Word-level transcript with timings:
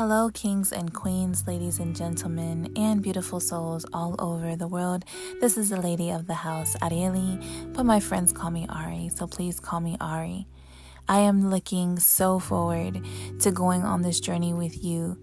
Hello, 0.00 0.30
kings 0.30 0.72
and 0.72 0.94
queens, 0.94 1.46
ladies 1.46 1.78
and 1.78 1.94
gentlemen, 1.94 2.72
and 2.74 3.02
beautiful 3.02 3.38
souls 3.38 3.84
all 3.92 4.16
over 4.18 4.56
the 4.56 4.66
world. 4.66 5.04
This 5.42 5.58
is 5.58 5.68
the 5.68 5.78
lady 5.78 6.08
of 6.08 6.26
the 6.26 6.32
house, 6.32 6.74
Arieli, 6.80 7.74
but 7.74 7.84
my 7.84 8.00
friends 8.00 8.32
call 8.32 8.50
me 8.50 8.64
Ari, 8.70 9.10
so 9.14 9.26
please 9.26 9.60
call 9.60 9.80
me 9.80 9.98
Ari. 10.00 10.46
I 11.06 11.18
am 11.18 11.50
looking 11.50 11.98
so 11.98 12.38
forward 12.38 13.04
to 13.40 13.50
going 13.50 13.82
on 13.82 14.00
this 14.00 14.20
journey 14.20 14.54
with 14.54 14.82
you. 14.82 15.18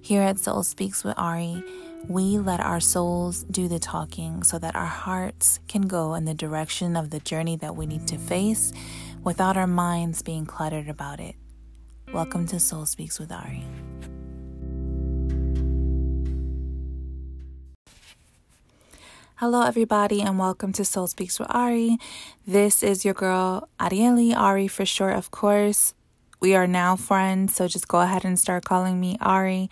Here 0.00 0.22
at 0.22 0.40
Soul 0.40 0.64
Speaks 0.64 1.04
with 1.04 1.16
Ari, 1.16 1.62
we 2.08 2.36
let 2.38 2.58
our 2.58 2.80
souls 2.80 3.44
do 3.44 3.68
the 3.68 3.78
talking 3.78 4.42
so 4.42 4.58
that 4.58 4.74
our 4.74 4.86
hearts 4.86 5.60
can 5.68 5.82
go 5.82 6.14
in 6.14 6.24
the 6.24 6.34
direction 6.34 6.96
of 6.96 7.10
the 7.10 7.20
journey 7.20 7.54
that 7.58 7.76
we 7.76 7.86
need 7.86 8.08
to 8.08 8.18
face 8.18 8.72
without 9.22 9.56
our 9.56 9.68
minds 9.68 10.20
being 10.22 10.46
cluttered 10.46 10.88
about 10.88 11.20
it. 11.20 11.36
Welcome 12.12 12.48
to 12.48 12.58
Soul 12.58 12.86
Speaks 12.86 13.20
with 13.20 13.30
Ari. 13.30 13.62
Hello, 19.40 19.60
everybody, 19.60 20.22
and 20.22 20.38
welcome 20.38 20.72
to 20.72 20.82
Soul 20.82 21.08
Speaks 21.08 21.38
with 21.38 21.54
Ari. 21.54 21.98
This 22.46 22.82
is 22.82 23.04
your 23.04 23.12
girl, 23.12 23.68
Arieli, 23.78 24.34
Ari 24.34 24.66
for 24.66 24.86
short, 24.86 25.14
of 25.14 25.30
course. 25.30 25.92
We 26.40 26.54
are 26.54 26.66
now 26.66 26.96
friends, 26.96 27.54
so 27.54 27.68
just 27.68 27.86
go 27.86 28.00
ahead 28.00 28.24
and 28.24 28.40
start 28.40 28.64
calling 28.64 28.98
me 28.98 29.18
Ari. 29.20 29.68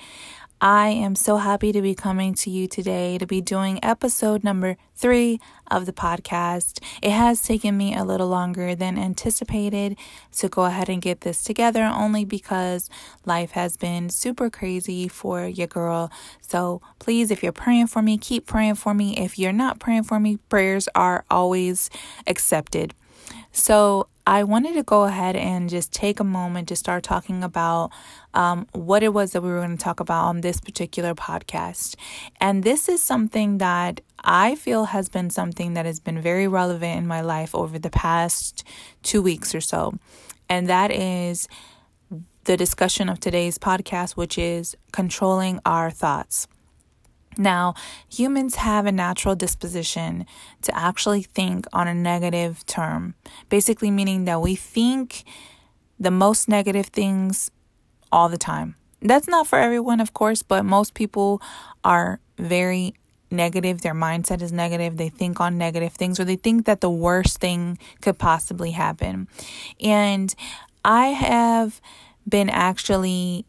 I 0.65 0.89
am 0.89 1.15
so 1.15 1.37
happy 1.37 1.73
to 1.73 1.83
be 1.83 1.95
coming 1.95 2.33
to 2.37 2.49
you 2.49 2.67
today 2.67 3.19
to 3.19 3.27
be 3.27 3.43
doing 3.43 3.79
episode 3.83 4.43
number 4.43 4.79
three 4.95 5.39
of 5.71 5.85
the 5.85 5.93
podcast. 5.93 6.83
It 7.03 7.11
has 7.11 7.43
taken 7.43 7.77
me 7.77 7.95
a 7.95 8.03
little 8.03 8.29
longer 8.29 8.75
than 8.75 8.97
anticipated 8.97 9.99
to 10.39 10.49
go 10.49 10.65
ahead 10.65 10.89
and 10.89 11.03
get 11.03 11.21
this 11.21 11.45
together, 11.45 11.83
only 11.83 12.25
because 12.25 12.89
life 13.27 13.51
has 13.51 13.77
been 13.77 14.09
super 14.09 14.49
crazy 14.49 15.07
for 15.07 15.47
your 15.47 15.67
girl. 15.67 16.11
So 16.41 16.81
please, 16.99 17.31
if 17.31 17.43
you're 17.43 17.53
praying 17.53 17.89
for 17.89 18.01
me, 18.01 18.17
keep 18.17 18.47
praying 18.47 18.77
for 18.77 18.95
me. 18.95 19.19
If 19.19 19.39
you're 19.39 19.53
not 19.53 19.81
praying 19.81 20.05
for 20.05 20.19
me, 20.19 20.39
prayers 20.49 20.89
are 20.95 21.27
always 21.31 21.91
accepted. 22.27 22.95
So 23.53 24.09
I 24.27 24.43
wanted 24.45 24.75
to 24.75 24.83
go 24.83 25.05
ahead 25.05 25.37
and 25.37 25.69
just 25.69 25.93
take 25.93 26.19
a 26.19 26.25
moment 26.25 26.69
to 26.69 26.77
start 26.77 27.03
talking 27.03 27.45
about 27.45 27.91
um, 28.33 28.67
what 28.73 29.03
it 29.03 29.13
was 29.13 29.33
that 29.33 29.43
we 29.43 29.51
were 29.51 29.59
going 29.59 29.77
to 29.77 29.83
talk 29.83 30.01
about 30.01 30.25
on 30.25 30.41
this 30.41 30.61
particular 30.61 31.15
podcast. 31.15 31.95
And 32.41 32.65
this 32.65 32.89
is 32.89 33.03
something 33.03 33.59
that 33.59 34.01
I 34.19 34.55
feel 34.55 34.87
has 34.87 35.11
been 35.11 35.29
something 35.29 35.75
that 35.75 35.85
has 35.85 36.01
been 36.01 36.23
very 36.23 36.49
relevant 36.49 36.97
in 36.97 37.07
my 37.07 37.21
life 37.21 37.55
over 37.55 37.79
the 37.79 37.91
past 37.91 38.65
two 39.03 39.21
weeks 39.21 39.55
or 39.55 39.61
so. 39.61 39.99
And 40.49 40.69
that 40.69 40.91
is 40.91 41.47
the 42.45 42.57
discussion 42.57 43.11
of 43.11 43.21
today's 43.21 43.59
podcast, 43.59 44.13
which 44.13 44.39
is 44.39 44.75
controlling 44.91 45.61
our 45.67 45.91
thoughts. 45.91 46.49
Now, 47.37 47.75
humans 48.09 48.57
have 48.57 48.87
a 48.87 48.93
natural 48.93 49.35
disposition 49.35 50.27
to 50.63 50.77
actually 50.77 51.23
think 51.23 51.67
on 51.73 51.89
a 51.89 51.95
negative 51.95 52.65
term, 52.67 53.15
basically 53.49 53.91
meaning 53.91 54.25
that 54.25 54.41
we 54.41 54.55
think 54.55 55.25
the 55.99 56.11
most 56.11 56.49
negative 56.49 56.87
things 56.87 57.51
all 58.11 58.29
the 58.29 58.39
time. 58.39 58.77
That's 59.03 59.29
not 59.29 59.47
for 59.47 59.59
everyone, 59.59 60.01
of 60.01 60.15
course, 60.15 60.43
but 60.43 60.65
most 60.65 60.95
people 60.95 61.43
are 61.85 62.21
very 62.39 62.95
negative. 63.31 63.83
Their 63.83 63.95
mindset 63.95 64.41
is 64.41 64.53
negative. 64.53 64.97
They 64.97 65.09
think 65.09 65.41
on 65.41 65.59
negative 65.59 65.93
things, 65.93 66.19
or 66.19 66.25
they 66.25 66.37
think 66.37 66.65
that 66.67 66.81
the 66.81 66.91
worst 66.91 67.39
thing 67.39 67.79
could 68.01 68.19
possibly 68.19 68.71
happen. 68.71 69.29
And 69.81 70.35
I 70.85 71.09
have 71.09 71.81
been 72.27 72.49
actually 72.49 73.45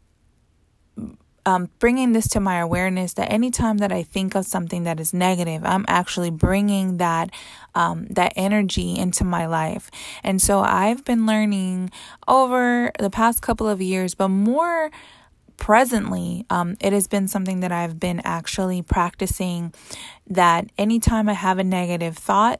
um, 1.45 1.69
bringing 1.79 2.13
this 2.13 2.27
to 2.29 2.39
my 2.39 2.57
awareness 2.57 3.13
that 3.13 3.31
anytime 3.31 3.77
that 3.77 3.91
I 3.91 4.03
think 4.03 4.35
of 4.35 4.45
something 4.45 4.83
that 4.83 4.99
is 4.99 5.13
negative, 5.13 5.63
I'm 5.63 5.85
actually 5.87 6.31
bringing 6.31 6.97
that 6.97 7.29
um, 7.75 8.07
that 8.09 8.33
energy 8.35 8.97
into 8.97 9.23
my 9.23 9.45
life. 9.45 9.91
And 10.23 10.41
so 10.41 10.61
I've 10.61 11.03
been 11.03 11.25
learning 11.25 11.91
over 12.27 12.91
the 12.99 13.09
past 13.09 13.41
couple 13.41 13.67
of 13.67 13.81
years, 13.81 14.15
but 14.15 14.29
more 14.29 14.89
presently, 15.57 16.45
um, 16.49 16.75
it 16.79 16.93
has 16.93 17.07
been 17.07 17.27
something 17.27 17.59
that 17.61 17.71
I've 17.71 17.99
been 17.99 18.21
actually 18.23 18.81
practicing. 18.81 19.73
That 20.27 20.69
anytime 20.77 21.29
I 21.29 21.33
have 21.33 21.59
a 21.59 21.63
negative 21.63 22.17
thought, 22.17 22.59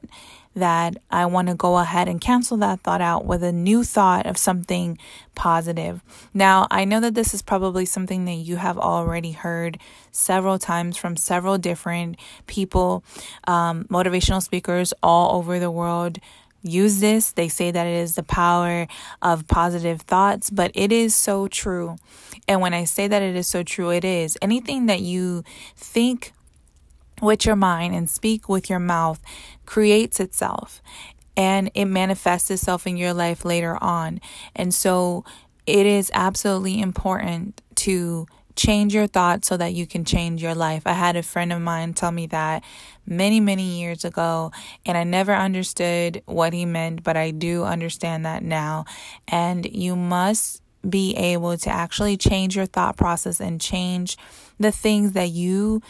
that 0.56 0.96
I 1.10 1.26
want 1.26 1.48
to 1.48 1.54
go 1.54 1.78
ahead 1.78 2.08
and 2.08 2.20
cancel 2.20 2.56
that 2.58 2.80
thought 2.80 3.02
out 3.02 3.26
with 3.26 3.42
a 3.42 3.52
new 3.52 3.84
thought 3.84 4.26
of 4.26 4.38
something 4.38 4.98
positive. 5.34 6.02
Now, 6.32 6.66
I 6.70 6.86
know 6.86 6.98
that 7.00 7.14
this 7.14 7.34
is 7.34 7.42
probably 7.42 7.84
something 7.84 8.24
that 8.24 8.32
you 8.32 8.56
have 8.56 8.78
already 8.78 9.32
heard 9.32 9.78
several 10.10 10.58
times 10.58 10.96
from 10.96 11.16
several 11.16 11.58
different 11.58 12.16
people, 12.46 13.04
um, 13.46 13.84
motivational 13.84 14.42
speakers 14.42 14.94
all 15.02 15.36
over 15.36 15.58
the 15.58 15.70
world 15.70 16.18
use 16.62 17.00
this. 17.00 17.32
They 17.32 17.48
say 17.48 17.70
that 17.70 17.86
it 17.86 17.94
is 17.94 18.14
the 18.14 18.22
power 18.22 18.88
of 19.22 19.46
positive 19.46 20.00
thoughts, 20.02 20.50
but 20.50 20.70
it 20.74 20.90
is 20.90 21.14
so 21.14 21.48
true. 21.48 21.96
And 22.48 22.60
when 22.60 22.74
I 22.74 22.84
say 22.84 23.06
that 23.08 23.22
it 23.22 23.36
is 23.36 23.46
so 23.46 23.62
true, 23.62 23.90
it 23.90 24.04
is. 24.04 24.36
Anything 24.42 24.86
that 24.86 25.00
you 25.00 25.44
think 25.76 26.32
with 27.22 27.46
your 27.46 27.56
mind 27.56 27.94
and 27.94 28.08
speak 28.10 28.48
with 28.48 28.68
your 28.68 28.78
mouth 28.78 29.20
creates 29.64 30.20
itself 30.20 30.82
and 31.36 31.70
it 31.74 31.84
manifests 31.84 32.50
itself 32.50 32.86
in 32.86 32.96
your 32.96 33.12
life 33.12 33.44
later 33.44 33.82
on. 33.82 34.20
And 34.54 34.72
so 34.74 35.24
it 35.66 35.86
is 35.86 36.10
absolutely 36.14 36.80
important 36.80 37.60
to 37.76 38.26
change 38.54 38.94
your 38.94 39.06
thoughts 39.06 39.46
so 39.48 39.56
that 39.58 39.74
you 39.74 39.86
can 39.86 40.04
change 40.04 40.42
your 40.42 40.54
life. 40.54 40.82
I 40.86 40.92
had 40.92 41.14
a 41.14 41.22
friend 41.22 41.52
of 41.52 41.60
mine 41.60 41.92
tell 41.92 42.10
me 42.10 42.26
that 42.28 42.64
many, 43.06 43.38
many 43.38 43.78
years 43.78 44.04
ago, 44.04 44.50
and 44.86 44.96
I 44.96 45.04
never 45.04 45.34
understood 45.34 46.22
what 46.24 46.54
he 46.54 46.64
meant, 46.64 47.02
but 47.02 47.18
I 47.18 47.32
do 47.32 47.64
understand 47.64 48.24
that 48.24 48.42
now. 48.42 48.86
And 49.28 49.66
you 49.66 49.94
must 49.94 50.62
be 50.88 51.14
able 51.16 51.58
to 51.58 51.70
actually 51.70 52.16
change 52.16 52.56
your 52.56 52.66
thought 52.66 52.96
process 52.96 53.40
and 53.40 53.60
change 53.60 54.16
the 54.58 54.72
things 54.72 55.12
that 55.12 55.28
you 55.28 55.82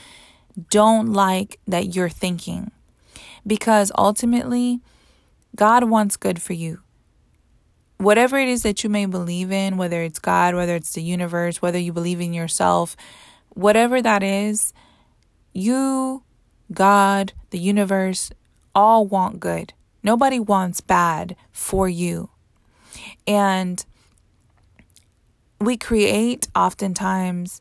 don't 0.70 1.12
like 1.12 1.58
that 1.66 1.94
you're 1.94 2.08
thinking. 2.08 2.70
Because 3.46 3.92
ultimately, 3.96 4.80
God 5.54 5.84
wants 5.84 6.16
good 6.16 6.42
for 6.42 6.52
you. 6.52 6.80
Whatever 7.98 8.38
it 8.38 8.48
is 8.48 8.62
that 8.62 8.84
you 8.84 8.90
may 8.90 9.06
believe 9.06 9.50
in, 9.50 9.76
whether 9.76 10.02
it's 10.02 10.18
God, 10.18 10.54
whether 10.54 10.74
it's 10.74 10.92
the 10.92 11.02
universe, 11.02 11.62
whether 11.62 11.78
you 11.78 11.92
believe 11.92 12.20
in 12.20 12.34
yourself, 12.34 12.96
whatever 13.50 14.02
that 14.02 14.22
is, 14.22 14.74
you, 15.52 16.22
God, 16.72 17.32
the 17.50 17.58
universe, 17.58 18.30
all 18.74 19.06
want 19.06 19.40
good. 19.40 19.72
Nobody 20.02 20.38
wants 20.38 20.80
bad 20.82 21.36
for 21.52 21.88
you. 21.88 22.28
And 23.26 23.84
we 25.60 25.76
create 25.76 26.48
oftentimes 26.54 27.60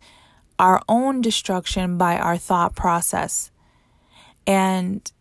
our 0.59 0.81
own 0.87 1.21
destruction 1.21 1.97
by 1.97 2.17
our 2.17 2.37
thought 2.37 2.75
process. 2.75 3.51
And 4.47 5.11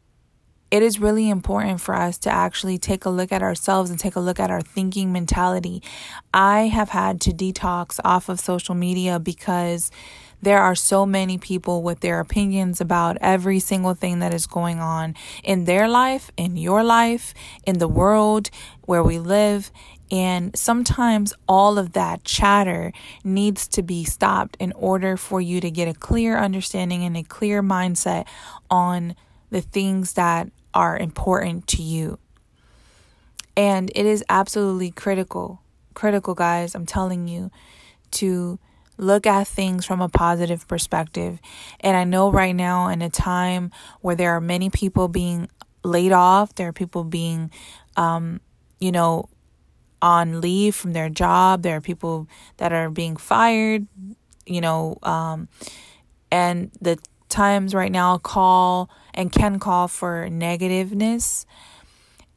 it 0.71 0.83
is 0.83 0.99
really 0.99 1.31
important 1.31 1.81
for 1.81 1.95
us 1.95 2.19
to 2.19 2.31
actually 2.31 2.79
take 2.79 3.05
a 3.05 3.11
look 3.11 3.31
at 3.31 3.43
ourselves 3.43 3.91
and 3.91 3.99
take 3.99 4.17
a 4.17 4.21
look 4.21 4.41
at 4.41 4.51
our 4.51 4.61
thinking 4.61 5.13
mentality. 5.13 5.83
I 6.33 6.63
have 6.63 6.89
had 6.89 7.21
to 7.23 7.31
detox 7.31 8.01
off 8.05 8.29
of 8.29 8.41
social 8.41 8.75
media 8.75 9.21
because 9.21 9.91
there 10.43 10.59
are 10.59 10.75
so 10.75 11.07
many 11.07 11.39
people 11.39 11.83
with 11.83 12.01
their 12.01 12.21
opinions 12.21 12.81
about 12.81 13.17
every 13.21 13.61
single 13.61 13.95
thing 13.95 14.19
that 14.19 14.35
is 14.35 14.47
going 14.47 14.79
on 14.79 15.15
in 15.43 15.65
their 15.65 15.89
life, 15.89 16.31
in 16.37 16.57
your 16.57 16.83
life, 16.83 17.35
in 17.65 17.79
the 17.79 17.89
world 17.89 18.51
where 18.83 19.03
we 19.03 19.19
live. 19.19 19.71
And 20.15 20.57
sometimes 20.57 21.35
all 21.49 21.77
of 21.77 21.95
that 21.95 22.23
chatter 22.23 22.93
needs 23.25 23.67
to 23.67 23.83
be 23.83 24.05
stopped 24.05 24.57
in 24.61 24.71
order 24.75 25.17
for 25.17 25.41
you 25.41 25.61
to 25.61 25.73
get 25.73 25.89
a 25.89 25.93
clear 25.93 26.39
understanding 26.39 27.03
and 27.03 27.17
a 27.17 27.25
clear 27.25 27.65
mindset 27.65 28.29
on 28.71 29.17
the 29.51 29.61
things 29.61 30.13
that 30.13 30.53
are 30.73 30.97
important 30.97 31.67
to 31.67 31.83
you. 31.83 32.21
And 33.57 33.91
it 33.97 34.07
is 34.07 34.23
absolutely 34.29 34.93
critical, 34.93 35.61
critical, 35.95 36.37
guys, 36.37 36.77
I'm 36.77 36.87
telling 36.87 37.27
you, 37.27 37.51
to 38.13 38.61
look 38.97 39.27
at 39.27 39.49
things 39.49 39.85
from 39.85 40.01
a 40.01 40.09
positive 40.09 40.69
perspective. 40.69 41.41
And 41.81 41.97
I 41.97 42.05
know 42.05 42.31
right 42.31 42.55
now, 42.55 42.87
in 42.87 43.03
a 43.03 43.11
time 43.11 43.73
where 44.01 44.15
there 44.15 44.31
are 44.37 44.41
many 44.41 44.71
people 44.71 45.09
being 45.09 45.49
laid 45.83 46.13
off, 46.13 46.55
there 46.55 46.69
are 46.69 46.73
people 46.73 47.03
being, 47.03 47.51
um, 47.97 48.41
you 48.79 48.93
know, 48.93 49.29
on 50.05 50.41
leave 50.45 50.75
from 50.77 50.93
their 50.93 51.09
job. 51.09 51.63
There 51.63 51.77
are 51.77 51.81
people 51.81 52.29
that 52.59 52.73
are 52.73 52.91
being 52.91 53.17
fired, 53.17 53.89
you 54.45 54.61
know, 54.61 54.99
um, 55.03 55.49
and 56.31 56.71
the 56.81 56.99
times 57.29 57.75
right 57.75 57.91
now 57.93 58.19
call 58.19 58.91
and 59.15 59.33
can 59.33 59.59
call 59.59 59.89
for 59.89 60.29
negativeness. 60.31 61.47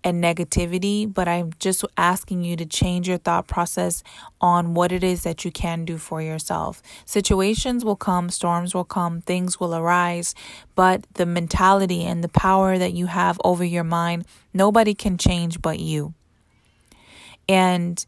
and 0.04 0.24
negativity, 0.24 1.12
but 1.12 1.28
I'm 1.28 1.52
just 1.60 1.84
asking 1.98 2.44
you 2.48 2.56
to 2.56 2.66
change 2.66 3.10
your 3.10 3.18
thought 3.18 3.48
process 3.48 4.04
on 4.40 4.74
what 4.74 4.92
it 4.94 5.04
is 5.04 5.24
that 5.24 5.44
you 5.44 5.52
can 5.52 5.84
do 5.84 5.98
for 5.98 6.22
yourself. 6.22 6.82
Situations 7.06 7.84
will 7.84 7.98
come, 7.98 8.30
storms 8.30 8.74
will 8.74 8.86
come, 8.86 9.20
things 9.22 9.60
will 9.60 9.76
arise, 9.76 10.34
but 10.76 11.06
the 11.16 11.26
mentality 11.26 12.06
and 12.06 12.24
the 12.24 12.30
power 12.30 12.78
that 12.78 12.94
you 12.94 13.08
have 13.08 13.38
over 13.44 13.66
your 13.66 13.84
mind, 13.84 14.24
nobody 14.54 14.94
can 14.94 15.18
change 15.18 15.62
but 15.62 15.80
you. 15.80 16.14
And 17.48 18.06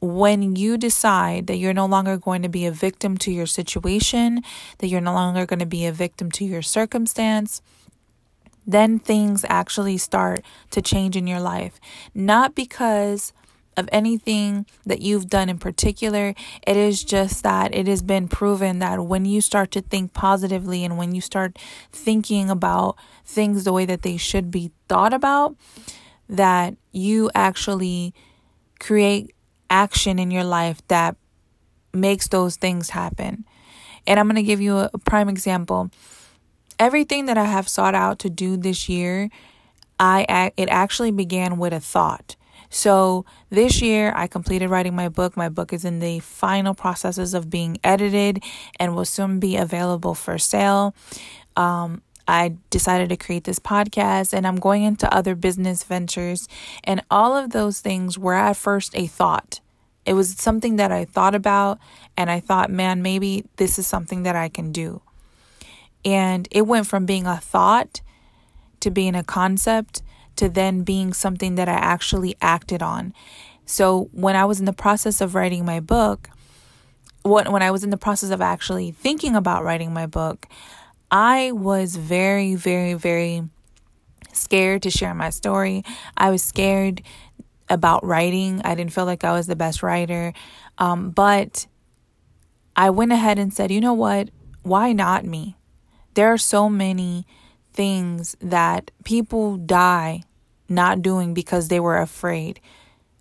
when 0.00 0.54
you 0.56 0.76
decide 0.76 1.46
that 1.46 1.56
you're 1.56 1.72
no 1.72 1.86
longer 1.86 2.16
going 2.16 2.42
to 2.42 2.48
be 2.48 2.66
a 2.66 2.70
victim 2.70 3.16
to 3.18 3.32
your 3.32 3.46
situation, 3.46 4.42
that 4.78 4.88
you're 4.88 5.00
no 5.00 5.14
longer 5.14 5.46
going 5.46 5.60
to 5.60 5.66
be 5.66 5.86
a 5.86 5.92
victim 5.92 6.30
to 6.32 6.44
your 6.44 6.62
circumstance, 6.62 7.62
then 8.66 8.98
things 8.98 9.44
actually 9.48 9.98
start 9.98 10.42
to 10.70 10.82
change 10.82 11.16
in 11.16 11.26
your 11.26 11.40
life. 11.40 11.80
Not 12.14 12.54
because 12.54 13.32
of 13.76 13.88
anything 13.92 14.66
that 14.86 15.00
you've 15.00 15.28
done 15.28 15.48
in 15.48 15.58
particular. 15.58 16.34
It 16.66 16.76
is 16.76 17.02
just 17.02 17.42
that 17.42 17.74
it 17.74 17.86
has 17.86 18.02
been 18.02 18.28
proven 18.28 18.78
that 18.78 19.04
when 19.04 19.24
you 19.24 19.40
start 19.40 19.70
to 19.72 19.80
think 19.80 20.12
positively 20.12 20.84
and 20.84 20.96
when 20.96 21.14
you 21.14 21.20
start 21.20 21.58
thinking 21.90 22.50
about 22.50 22.96
things 23.24 23.64
the 23.64 23.72
way 23.72 23.84
that 23.86 24.02
they 24.02 24.16
should 24.16 24.50
be 24.50 24.70
thought 24.88 25.12
about, 25.12 25.56
that 26.28 26.74
you 26.92 27.30
actually 27.34 28.14
create 28.80 29.34
action 29.70 30.18
in 30.18 30.30
your 30.30 30.44
life 30.44 30.86
that 30.88 31.16
makes 31.92 32.28
those 32.28 32.56
things 32.56 32.90
happen. 32.90 33.44
And 34.06 34.20
I'm 34.20 34.26
going 34.26 34.36
to 34.36 34.42
give 34.42 34.60
you 34.60 34.78
a 34.78 34.98
prime 34.98 35.28
example. 35.28 35.90
Everything 36.78 37.26
that 37.26 37.38
I 37.38 37.44
have 37.44 37.68
sought 37.68 37.94
out 37.94 38.18
to 38.20 38.30
do 38.30 38.56
this 38.56 38.88
year, 38.88 39.30
I 39.98 40.52
it 40.56 40.68
actually 40.68 41.12
began 41.12 41.58
with 41.58 41.72
a 41.72 41.80
thought. 41.80 42.36
So 42.68 43.24
this 43.50 43.80
year 43.80 44.12
I 44.16 44.26
completed 44.26 44.68
writing 44.68 44.96
my 44.96 45.08
book. 45.08 45.36
My 45.36 45.48
book 45.48 45.72
is 45.72 45.84
in 45.84 46.00
the 46.00 46.18
final 46.18 46.74
processes 46.74 47.32
of 47.32 47.48
being 47.48 47.78
edited 47.84 48.42
and 48.80 48.96
will 48.96 49.04
soon 49.04 49.38
be 49.38 49.56
available 49.56 50.14
for 50.14 50.38
sale. 50.38 50.94
Um, 51.56 52.02
I 52.26 52.56
decided 52.70 53.08
to 53.10 53.16
create 53.16 53.44
this 53.44 53.58
podcast 53.58 54.32
and 54.32 54.46
I'm 54.46 54.56
going 54.56 54.82
into 54.82 55.12
other 55.12 55.34
business 55.34 55.82
ventures. 55.82 56.48
And 56.82 57.02
all 57.10 57.36
of 57.36 57.50
those 57.50 57.80
things 57.80 58.18
were 58.18 58.34
at 58.34 58.56
first 58.56 58.96
a 58.96 59.06
thought. 59.06 59.60
It 60.06 60.14
was 60.14 60.34
something 60.36 60.76
that 60.76 60.92
I 60.92 61.04
thought 61.04 61.34
about 61.34 61.78
and 62.16 62.30
I 62.30 62.40
thought, 62.40 62.70
man, 62.70 63.02
maybe 63.02 63.44
this 63.56 63.78
is 63.78 63.86
something 63.86 64.22
that 64.24 64.36
I 64.36 64.48
can 64.48 64.72
do. 64.72 65.02
And 66.04 66.46
it 66.50 66.62
went 66.62 66.86
from 66.86 67.06
being 67.06 67.26
a 67.26 67.38
thought 67.38 68.00
to 68.80 68.90
being 68.90 69.14
a 69.14 69.24
concept 69.24 70.02
to 70.36 70.48
then 70.48 70.82
being 70.82 71.12
something 71.12 71.54
that 71.54 71.68
I 71.68 71.74
actually 71.74 72.36
acted 72.40 72.82
on. 72.82 73.14
So 73.66 74.08
when 74.12 74.36
I 74.36 74.44
was 74.44 74.58
in 74.58 74.66
the 74.66 74.72
process 74.72 75.20
of 75.20 75.34
writing 75.34 75.64
my 75.64 75.80
book, 75.80 76.28
when, 77.22 77.62
I 77.62 77.70
was 77.70 77.84
in 77.84 77.90
the 77.90 77.96
process 77.96 78.30
of 78.30 78.42
actually 78.42 78.90
thinking 78.90 79.34
about 79.34 79.64
writing 79.64 79.94
my 79.94 80.06
book, 80.06 80.46
I 81.14 81.52
was 81.52 81.94
very, 81.94 82.56
very, 82.56 82.94
very 82.94 83.44
scared 84.32 84.82
to 84.82 84.90
share 84.90 85.14
my 85.14 85.30
story. 85.30 85.84
I 86.16 86.30
was 86.30 86.42
scared 86.42 87.02
about 87.68 88.04
writing. 88.04 88.60
I 88.64 88.74
didn't 88.74 88.92
feel 88.92 89.04
like 89.04 89.22
I 89.22 89.32
was 89.32 89.46
the 89.46 89.54
best 89.54 89.80
writer. 89.84 90.32
Um, 90.76 91.10
but 91.10 91.68
I 92.74 92.90
went 92.90 93.12
ahead 93.12 93.38
and 93.38 93.54
said, 93.54 93.70
you 93.70 93.80
know 93.80 93.94
what? 93.94 94.30
Why 94.64 94.92
not 94.92 95.24
me? 95.24 95.56
There 96.14 96.32
are 96.32 96.38
so 96.38 96.68
many 96.68 97.28
things 97.72 98.36
that 98.40 98.90
people 99.04 99.56
die 99.56 100.24
not 100.68 101.00
doing 101.00 101.32
because 101.32 101.68
they 101.68 101.78
were 101.78 101.98
afraid. 101.98 102.58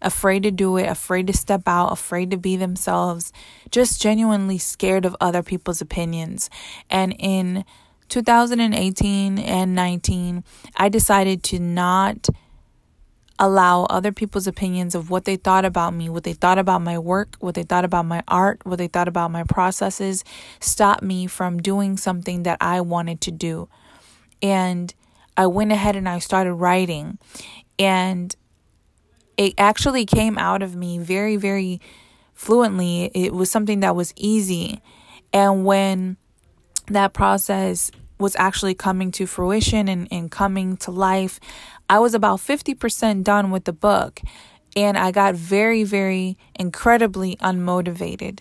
Afraid 0.02 0.42
to 0.44 0.52
do 0.52 0.78
it, 0.78 0.88
afraid 0.88 1.28
to 1.28 1.34
step 1.38 1.62
out, 1.68 1.92
afraid 1.92 2.32
to 2.32 2.38
be 2.38 2.58
themselves, 2.58 3.32
just 3.70 4.02
genuinely 4.02 4.58
scared 4.58 5.06
of 5.06 5.16
other 5.22 5.44
people's 5.44 5.80
opinions. 5.80 6.50
And 6.90 7.16
in 7.20 7.64
2018 8.10 9.40
and 9.40 9.76
19, 9.76 10.44
I 10.76 10.90
decided 10.90 11.44
to 11.44 11.60
not 11.60 12.30
allow 13.40 13.84
other 13.86 14.12
people's 14.12 14.48
opinions 14.48 14.96
of 14.96 15.10
what 15.10 15.26
they 15.26 15.36
thought 15.36 15.66
about 15.66 15.94
me, 15.94 16.08
what 16.08 16.24
they 16.24 16.34
thought 16.34 16.60
about 16.60 16.82
my 16.82 16.98
work, 17.00 17.36
what 17.40 17.56
they 17.56 17.64
thought 17.64 17.84
about 17.84 18.06
my 18.06 18.24
art, 18.28 18.62
what 18.64 18.78
they 18.78 18.88
thought 18.88 19.08
about 19.08 19.32
my 19.32 19.44
processes, 19.44 20.24
stop 20.60 21.02
me 21.02 21.26
from 21.28 21.62
doing 21.62 21.98
something 21.98 22.44
that 22.44 22.58
I 22.62 22.82
wanted 22.82 23.22
to 23.22 23.32
do. 23.32 23.68
And 24.42 24.94
I 25.36 25.48
went 25.48 25.72
ahead 25.72 25.96
and 25.96 26.08
I 26.08 26.20
started 26.20 26.54
writing. 26.54 27.18
And 27.80 28.36
it 29.36 29.56
actually 29.58 30.06
came 30.06 30.38
out 30.38 30.62
of 30.62 30.76
me 30.76 31.00
very, 31.00 31.36
very 31.36 31.82
fluently. 32.34 33.12
It 33.16 33.34
was 33.34 33.50
something 33.50 33.80
that 33.80 33.96
was 33.96 34.14
easy. 34.16 34.82
And 35.32 35.66
when 35.66 36.18
that 36.88 37.14
process 37.14 37.92
was 38.20 38.36
actually 38.38 38.74
coming 38.74 39.12
to 39.12 39.26
fruition 39.26 39.88
and, 39.88 40.08
and 40.12 40.32
coming 40.32 40.78
to 40.78 40.92
life. 40.92 41.40
I 41.90 42.00
was 42.00 42.14
about 42.14 42.40
50% 42.40 43.24
done 43.24 43.52
with 43.52 43.66
the 43.66 43.74
book 43.74 44.22
and 44.76 44.98
I 44.98 45.12
got 45.12 45.36
very, 45.36 45.84
very 45.84 46.38
incredibly 46.56 47.36
unmotivated. 47.38 48.40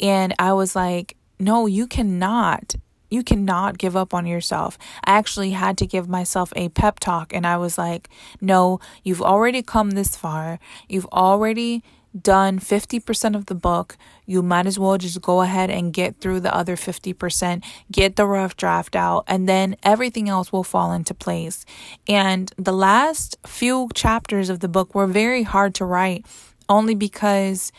And 0.00 0.34
I 0.38 0.52
was 0.52 0.74
like, 0.74 1.16
no, 1.38 1.66
you 1.66 1.86
cannot. 1.86 2.74
You 3.10 3.22
cannot 3.22 3.78
give 3.78 3.96
up 3.96 4.12
on 4.12 4.26
yourself. 4.26 4.76
I 5.04 5.12
actually 5.12 5.52
had 5.52 5.78
to 5.78 5.86
give 5.86 6.08
myself 6.08 6.52
a 6.56 6.68
pep 6.70 7.00
talk 7.00 7.32
and 7.34 7.46
I 7.46 7.56
was 7.56 7.78
like, 7.78 8.08
no, 8.40 8.80
you've 9.02 9.22
already 9.22 9.62
come 9.62 9.92
this 9.92 10.16
far. 10.16 10.58
You've 10.88 11.06
already 11.06 11.82
done 12.22 12.58
50% 12.58 13.34
of 13.34 13.46
the 13.46 13.54
book, 13.54 13.96
you 14.26 14.42
might 14.42 14.66
as 14.66 14.78
well 14.78 14.98
just 14.98 15.20
go 15.22 15.42
ahead 15.42 15.70
and 15.70 15.92
get 15.92 16.20
through 16.20 16.40
the 16.40 16.54
other 16.54 16.76
50%, 16.76 17.64
get 17.90 18.16
the 18.16 18.26
rough 18.26 18.56
draft 18.56 18.94
out, 18.94 19.24
and 19.26 19.48
then 19.48 19.76
everything 19.82 20.28
else 20.28 20.52
will 20.52 20.64
fall 20.64 20.92
into 20.92 21.14
place. 21.14 21.64
And 22.08 22.52
the 22.56 22.72
last 22.72 23.36
few 23.46 23.88
chapters 23.94 24.50
of 24.50 24.60
the 24.60 24.68
book 24.68 24.94
were 24.94 25.06
very 25.06 25.42
hard 25.42 25.74
to 25.76 25.84
write 25.84 26.26
only 26.68 26.94
because 26.94 27.72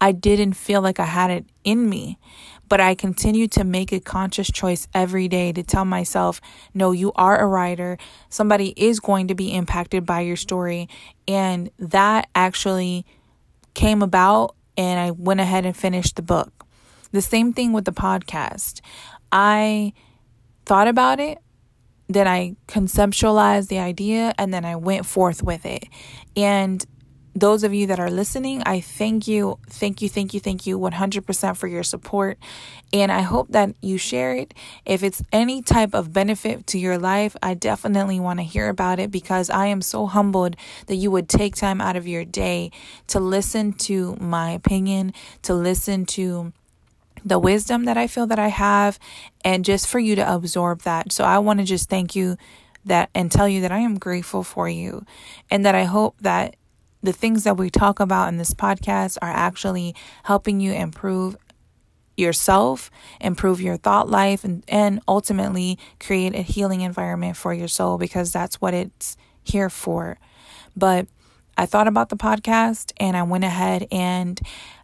I 0.00 0.12
didn't 0.12 0.54
feel 0.54 0.82
like 0.82 1.00
I 1.00 1.06
had 1.06 1.30
it 1.30 1.46
in 1.64 1.88
me. 1.88 2.18
But 2.68 2.80
I 2.80 2.96
continue 2.96 3.46
to 3.48 3.62
make 3.62 3.92
a 3.92 4.00
conscious 4.00 4.50
choice 4.50 4.88
every 4.92 5.28
day 5.28 5.52
to 5.52 5.62
tell 5.62 5.84
myself, 5.84 6.40
no, 6.74 6.90
you 6.90 7.12
are 7.14 7.38
a 7.38 7.46
writer. 7.46 7.96
Somebody 8.28 8.74
is 8.76 8.98
going 8.98 9.28
to 9.28 9.36
be 9.36 9.54
impacted 9.54 10.04
by 10.04 10.22
your 10.22 10.36
story. 10.36 10.88
And 11.28 11.70
that 11.78 12.28
actually 12.34 13.06
came 13.76 14.00
about 14.00 14.56
and 14.78 14.98
I 14.98 15.10
went 15.10 15.38
ahead 15.38 15.66
and 15.66 15.76
finished 15.76 16.16
the 16.16 16.22
book. 16.22 16.64
The 17.12 17.20
same 17.20 17.52
thing 17.52 17.74
with 17.74 17.84
the 17.84 17.92
podcast. 17.92 18.80
I 19.30 19.92
thought 20.64 20.88
about 20.88 21.20
it, 21.20 21.38
then 22.08 22.26
I 22.26 22.56
conceptualized 22.68 23.68
the 23.68 23.78
idea, 23.78 24.32
and 24.38 24.52
then 24.52 24.64
I 24.64 24.76
went 24.76 25.04
forth 25.04 25.42
with 25.42 25.66
it. 25.66 25.84
And 26.36 26.84
those 27.36 27.62
of 27.64 27.74
you 27.74 27.86
that 27.88 28.00
are 28.00 28.10
listening, 28.10 28.62
I 28.64 28.80
thank 28.80 29.28
you, 29.28 29.58
thank 29.68 30.00
you, 30.00 30.08
thank 30.08 30.32
you, 30.32 30.40
thank 30.40 30.66
you 30.66 30.78
100% 30.78 31.56
for 31.56 31.66
your 31.66 31.82
support. 31.82 32.38
And 32.94 33.12
I 33.12 33.20
hope 33.20 33.48
that 33.50 33.74
you 33.82 33.98
share 33.98 34.34
it. 34.34 34.54
If 34.86 35.02
it's 35.02 35.22
any 35.32 35.60
type 35.60 35.94
of 35.94 36.14
benefit 36.14 36.66
to 36.68 36.78
your 36.78 36.96
life, 36.96 37.36
I 37.42 37.52
definitely 37.52 38.18
want 38.18 38.38
to 38.38 38.42
hear 38.42 38.70
about 38.70 38.98
it 38.98 39.10
because 39.10 39.50
I 39.50 39.66
am 39.66 39.82
so 39.82 40.06
humbled 40.06 40.56
that 40.86 40.96
you 40.96 41.10
would 41.10 41.28
take 41.28 41.54
time 41.54 41.80
out 41.80 41.94
of 41.94 42.08
your 42.08 42.24
day 42.24 42.70
to 43.08 43.20
listen 43.20 43.74
to 43.74 44.16
my 44.16 44.52
opinion, 44.52 45.12
to 45.42 45.52
listen 45.52 46.06
to 46.06 46.54
the 47.22 47.38
wisdom 47.38 47.84
that 47.84 47.98
I 47.98 48.06
feel 48.06 48.26
that 48.28 48.38
I 48.38 48.48
have, 48.48 48.98
and 49.44 49.64
just 49.64 49.88
for 49.88 49.98
you 49.98 50.16
to 50.16 50.34
absorb 50.34 50.82
that. 50.82 51.12
So 51.12 51.24
I 51.24 51.38
want 51.38 51.58
to 51.60 51.66
just 51.66 51.90
thank 51.90 52.16
you 52.16 52.38
that 52.86 53.10
and 53.14 53.30
tell 53.30 53.48
you 53.48 53.60
that 53.60 53.72
I 53.72 53.80
am 53.80 53.98
grateful 53.98 54.42
for 54.42 54.68
you 54.68 55.04
and 55.50 55.66
that 55.66 55.74
I 55.74 55.84
hope 55.84 56.16
that 56.20 56.56
the 57.06 57.12
things 57.12 57.44
that 57.44 57.56
we 57.56 57.70
talk 57.70 58.00
about 58.00 58.28
in 58.28 58.36
this 58.36 58.52
podcast 58.52 59.16
are 59.22 59.30
actually 59.30 59.94
helping 60.24 60.60
you 60.60 60.72
improve 60.72 61.36
yourself, 62.16 62.90
improve 63.20 63.60
your 63.60 63.76
thought 63.76 64.08
life, 64.10 64.44
and, 64.44 64.64
and 64.68 65.00
ultimately 65.06 65.78
create 66.00 66.34
a 66.34 66.42
healing 66.42 66.80
environment 66.80 67.36
for 67.36 67.54
your 67.54 67.68
soul 67.68 67.96
because 67.96 68.32
that's 68.32 68.60
what 68.60 68.74
it's 68.74 69.16
here 69.42 69.70
for. 69.70 70.18
But 70.76 71.06
I 71.56 71.64
thought 71.64 71.88
about 71.88 72.08
the 72.08 72.16
podcast 72.16 72.92
and 72.98 73.16
I 73.16 73.22
went 73.22 73.44
ahead 73.44 73.86
and 73.90 74.40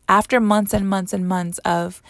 after 0.08 0.40
months 0.40 0.72
and 0.72 0.88
months 0.88 1.12
and 1.12 1.26
months 1.28 1.58
of 1.58 2.02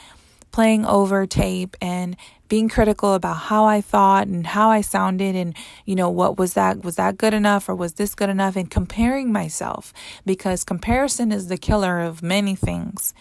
playing 0.53 0.87
over 0.87 1.27
tape 1.27 1.77
and 1.81 2.17
being 2.49 2.69
critical 2.69 3.15
about 3.15 3.39
how 3.39 3.65
I 3.65 3.81
thought 3.81 4.27
and 4.27 4.47
how 4.47 4.69
I 4.69 4.83
sounded 4.83 5.35
and 5.35 5.57
you 5.87 5.97
know 5.97 6.11
what 6.11 6.39
was 6.39 6.53
that 6.53 6.85
was 6.85 6.97
that 6.97 7.17
good 7.17 7.33
enough 7.33 7.69
or 7.69 7.75
was 7.75 7.95
this 7.95 8.15
good 8.15 8.29
enough 8.29 8.57
and 8.57 8.71
comparing 8.71 9.33
myself 9.33 9.93
because 10.27 10.63
comparison 10.63 11.33
is 11.33 11.49
the 11.49 11.57
killer 11.57 12.01
of 12.01 12.23
many 12.23 12.55
things. 12.55 13.15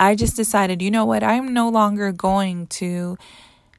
I 0.00 0.14
just 0.14 0.36
decided, 0.36 0.80
you 0.80 0.90
know 0.90 1.04
what, 1.04 1.22
I'm 1.22 1.52
no 1.52 1.68
longer 1.68 2.12
going 2.12 2.68
to 2.68 3.18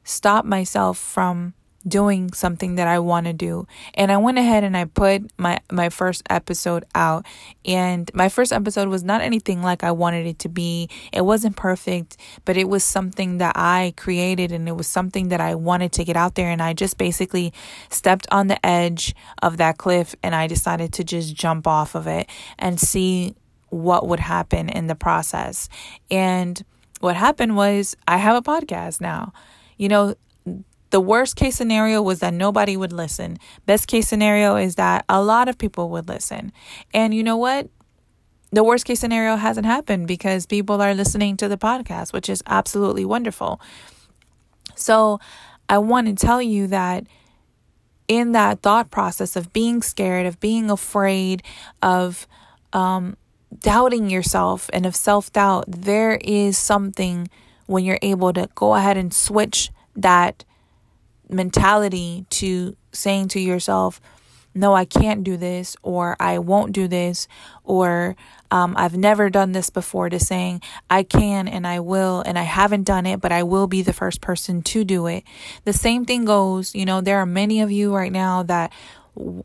stop 0.04 0.44
myself 0.44 0.98
from 0.98 1.54
doing 1.86 2.32
something 2.32 2.74
that 2.74 2.86
I 2.86 2.98
want 2.98 3.26
to 3.26 3.32
do. 3.32 3.66
And 3.94 4.12
I 4.12 4.18
went 4.18 4.38
ahead 4.38 4.64
and 4.64 4.76
I 4.76 4.84
put 4.84 5.30
my 5.38 5.58
my 5.70 5.88
first 5.88 6.22
episode 6.28 6.84
out. 6.94 7.24
And 7.64 8.10
my 8.14 8.28
first 8.28 8.52
episode 8.52 8.88
was 8.88 9.02
not 9.02 9.20
anything 9.20 9.62
like 9.62 9.82
I 9.82 9.92
wanted 9.92 10.26
it 10.26 10.38
to 10.40 10.48
be. 10.48 10.88
It 11.12 11.22
wasn't 11.22 11.56
perfect, 11.56 12.16
but 12.44 12.56
it 12.56 12.68
was 12.68 12.84
something 12.84 13.38
that 13.38 13.56
I 13.56 13.94
created 13.96 14.52
and 14.52 14.68
it 14.68 14.76
was 14.76 14.86
something 14.86 15.28
that 15.28 15.40
I 15.40 15.54
wanted 15.54 15.92
to 15.92 16.04
get 16.04 16.16
out 16.16 16.34
there 16.34 16.50
and 16.50 16.62
I 16.62 16.74
just 16.74 16.98
basically 16.98 17.52
stepped 17.88 18.26
on 18.30 18.48
the 18.48 18.64
edge 18.64 19.14
of 19.42 19.56
that 19.56 19.78
cliff 19.78 20.14
and 20.22 20.34
I 20.34 20.46
decided 20.46 20.92
to 20.94 21.04
just 21.04 21.34
jump 21.34 21.66
off 21.66 21.94
of 21.94 22.06
it 22.06 22.28
and 22.58 22.78
see 22.78 23.34
what 23.70 24.06
would 24.06 24.20
happen 24.20 24.68
in 24.68 24.86
the 24.86 24.94
process. 24.94 25.68
And 26.10 26.62
what 27.00 27.16
happened 27.16 27.56
was 27.56 27.96
I 28.06 28.18
have 28.18 28.36
a 28.36 28.42
podcast 28.42 29.00
now. 29.00 29.32
You 29.78 29.88
know, 29.88 30.14
the 30.90 31.00
worst 31.00 31.36
case 31.36 31.56
scenario 31.56 32.02
was 32.02 32.18
that 32.18 32.34
nobody 32.34 32.76
would 32.76 32.92
listen. 32.92 33.38
Best 33.64 33.86
case 33.86 34.08
scenario 34.08 34.56
is 34.56 34.74
that 34.74 35.04
a 35.08 35.22
lot 35.22 35.48
of 35.48 35.56
people 35.56 35.88
would 35.90 36.08
listen. 36.08 36.52
And 36.92 37.14
you 37.14 37.22
know 37.22 37.36
what? 37.36 37.68
The 38.52 38.64
worst 38.64 38.84
case 38.84 38.98
scenario 38.98 39.36
hasn't 39.36 39.66
happened 39.66 40.08
because 40.08 40.46
people 40.46 40.82
are 40.82 40.94
listening 40.94 41.36
to 41.36 41.48
the 41.48 41.56
podcast, 41.56 42.12
which 42.12 42.28
is 42.28 42.42
absolutely 42.46 43.04
wonderful. 43.04 43.60
So, 44.74 45.20
I 45.68 45.78
want 45.78 46.08
to 46.08 46.14
tell 46.14 46.42
you 46.42 46.66
that 46.66 47.06
in 48.08 48.32
that 48.32 48.60
thought 48.60 48.90
process 48.90 49.36
of 49.36 49.52
being 49.52 49.82
scared, 49.82 50.26
of 50.26 50.40
being 50.40 50.68
afraid, 50.68 51.44
of 51.80 52.26
um, 52.72 53.16
doubting 53.60 54.10
yourself, 54.10 54.68
and 54.72 54.84
of 54.84 54.96
self 54.96 55.32
doubt, 55.32 55.66
there 55.68 56.18
is 56.22 56.58
something 56.58 57.30
when 57.66 57.84
you're 57.84 58.00
able 58.02 58.32
to 58.32 58.48
go 58.56 58.74
ahead 58.74 58.96
and 58.96 59.14
switch 59.14 59.70
that 59.94 60.44
mentality 61.32 62.26
to 62.30 62.76
saying 62.92 63.28
to 63.28 63.40
yourself, 63.40 64.00
no, 64.52 64.74
I 64.74 64.84
can't 64.84 65.22
do 65.22 65.36
this, 65.36 65.76
or 65.82 66.16
I 66.18 66.38
won't 66.38 66.72
do 66.72 66.88
this, 66.88 67.28
or 67.62 68.16
um, 68.50 68.74
I've 68.76 68.96
never 68.96 69.30
done 69.30 69.52
this 69.52 69.70
before, 69.70 70.08
to 70.10 70.18
saying 70.18 70.60
I 70.88 71.04
can 71.04 71.46
and 71.46 71.66
I 71.66 71.78
will, 71.78 72.20
and 72.22 72.36
I 72.36 72.42
haven't 72.42 72.82
done 72.82 73.06
it, 73.06 73.20
but 73.20 73.30
I 73.30 73.44
will 73.44 73.68
be 73.68 73.82
the 73.82 73.92
first 73.92 74.20
person 74.20 74.62
to 74.62 74.84
do 74.84 75.06
it. 75.06 75.22
The 75.64 75.72
same 75.72 76.04
thing 76.04 76.24
goes, 76.24 76.74
you 76.74 76.84
know, 76.84 77.00
there 77.00 77.18
are 77.18 77.26
many 77.26 77.60
of 77.60 77.70
you 77.70 77.94
right 77.94 78.10
now 78.10 78.42
that 78.42 78.72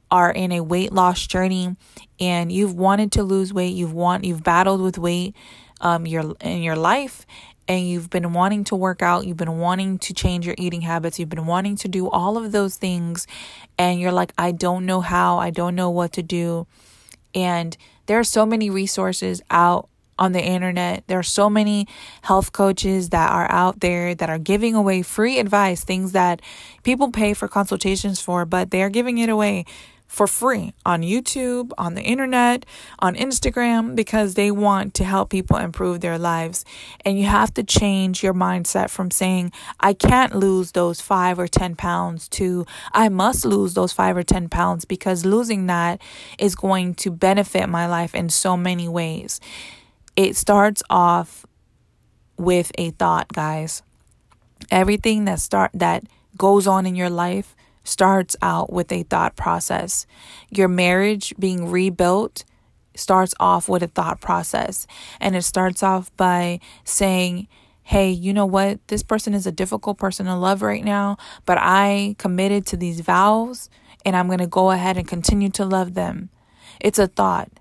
are 0.10 0.32
in 0.32 0.52
a 0.52 0.62
weight 0.62 0.92
loss 0.92 1.26
journey 1.28 1.76
and 2.20 2.52
you've 2.52 2.74
wanted 2.74 3.12
to 3.12 3.24
lose 3.24 3.54
weight, 3.54 3.76
you've 3.76 3.94
want 3.94 4.24
you've 4.24 4.44
battled 4.44 4.82
with 4.82 4.98
weight 4.98 5.36
um 5.82 6.08
your 6.08 6.36
in 6.40 6.64
your 6.64 6.76
life 6.76 7.26
and 7.68 7.88
you've 7.88 8.10
been 8.10 8.34
wanting 8.34 8.64
to 8.66 8.76
work 8.76 9.02
out, 9.02 9.26
you've 9.26 9.38
been 9.38 9.58
wanting 9.58 9.98
to 10.00 10.14
change 10.14 10.46
your 10.46 10.56
eating 10.58 10.82
habits, 10.82 11.20
you've 11.20 11.30
been 11.30 11.46
wanting 11.46 11.76
to 11.78 11.88
do 11.88 12.10
all 12.10 12.38
of 12.38 12.52
those 12.52 12.76
things, 12.76 13.28
and 13.78 14.00
you're 14.00 14.12
like, 14.12 14.34
I 14.38 14.52
don't 14.52 14.86
know 14.86 15.02
how, 15.02 15.38
I 15.38 15.50
don't 15.50 15.76
know 15.76 15.90
what 15.90 16.14
to 16.14 16.24
do. 16.24 16.68
And 17.34 17.76
there 18.06 18.20
are 18.20 18.24
so 18.24 18.46
many 18.46 18.70
resources 18.70 19.42
out 19.50 19.90
on 20.18 20.32
the 20.32 20.42
internet. 20.42 21.04
There 21.08 21.20
are 21.20 21.24
so 21.24 21.50
many 21.50 21.88
health 22.22 22.52
coaches 22.54 23.10
that 23.10 23.32
are 23.32 23.52
out 23.52 23.82
there 23.82 24.16
that 24.16 24.30
are 24.30 24.40
giving 24.40 24.74
away 24.74 25.02
free 25.02 25.40
advice, 25.40 25.84
things 25.84 26.14
that 26.14 26.42
people 26.84 27.12
pay 27.12 27.34
for 27.34 27.48
consultations 27.48 28.22
for, 28.22 28.46
but 28.46 28.72
they're 28.72 28.90
giving 28.90 29.18
it 29.18 29.30
away 29.30 29.66
for 30.08 30.28
free 30.28 30.74
on 30.86 31.02
YouTube, 31.02 31.72
on 31.78 31.96
the 31.96 32.02
internet, 32.02 32.66
on 33.00 33.16
Instagram, 33.16 33.96
because 33.96 34.36
they 34.36 34.52
want 34.52 34.94
to 34.94 35.04
help 35.04 35.30
people 35.30 35.58
improve 35.58 36.02
their 36.02 36.18
lives. 36.18 36.64
And 37.04 37.20
you 37.20 37.26
have 37.26 37.54
to 37.56 37.64
change 37.64 38.24
your 38.24 38.34
mindset 38.34 38.90
from 38.90 39.12
saying, 39.12 39.52
I 39.80 39.94
can't 39.94 40.36
lose 40.36 40.72
those 40.72 41.02
five 41.02 41.40
or 41.40 41.48
10 41.48 41.76
pounds 41.76 42.30
to 42.30 42.66
I 42.94 43.10
must 43.10 43.46
lose 43.46 43.74
those 43.74 43.92
five 43.92 44.16
or 44.16 44.24
10 44.24 44.50
pounds 44.50 44.86
because 44.86 45.26
losing 45.26 45.66
that 45.68 46.02
is 46.40 46.56
going 46.56 46.96
to 46.96 47.12
benefit 47.12 47.68
my 47.68 47.88
life 47.88 48.16
in 48.16 48.30
so 48.30 48.56
many 48.56 48.88
ways. 48.88 49.40
It 50.16 50.36
starts 50.36 50.82
off 50.90 51.46
with 52.38 52.72
a 52.78 52.92
thought, 52.92 53.30
guys. 53.30 53.82
Everything 54.72 55.26
that 55.26 55.40
start 55.40 55.72
that 55.74 56.04
goes 56.38 56.68
on 56.68 56.86
in 56.86 56.96
your 56.96 57.10
life 57.10 57.56
starts 57.86 58.36
out 58.42 58.74
with 58.74 58.92
a 58.92 59.04
thought 59.04 59.38
process. 59.38 60.06
Your 60.50 60.68
marriage 60.68 61.34
being 61.40 61.72
rebuilt 61.72 62.44
starts 62.96 63.34
off 63.40 63.70
with 63.70 63.84
a 63.84 63.88
thought 63.88 64.20
process. 64.20 64.88
And 65.22 65.36
it 65.36 65.44
starts 65.44 65.84
off 65.84 66.16
by 66.18 66.60
saying, 66.84 67.48
Hey, 67.84 68.10
you 68.10 68.34
know 68.34 68.48
what? 68.48 68.86
This 68.88 69.04
person 69.04 69.36
is 69.36 69.46
a 69.46 69.52
difficult 69.52 70.00
person 70.00 70.26
to 70.26 70.36
love 70.36 70.64
right 70.64 70.84
now, 70.84 71.18
but 71.46 71.60
I 71.62 72.16
committed 72.18 72.66
to 72.68 72.78
these 72.78 73.02
vows 73.02 73.70
and 74.04 74.16
I'm 74.16 74.26
going 74.26 74.40
to 74.40 74.48
go 74.48 74.72
ahead 74.72 74.98
and 74.98 75.08
continue 75.08 75.50
to 75.50 75.66
love 75.66 75.94
them. 75.94 76.32
It's 76.80 76.98
a 76.98 77.06
thought. 77.06 77.52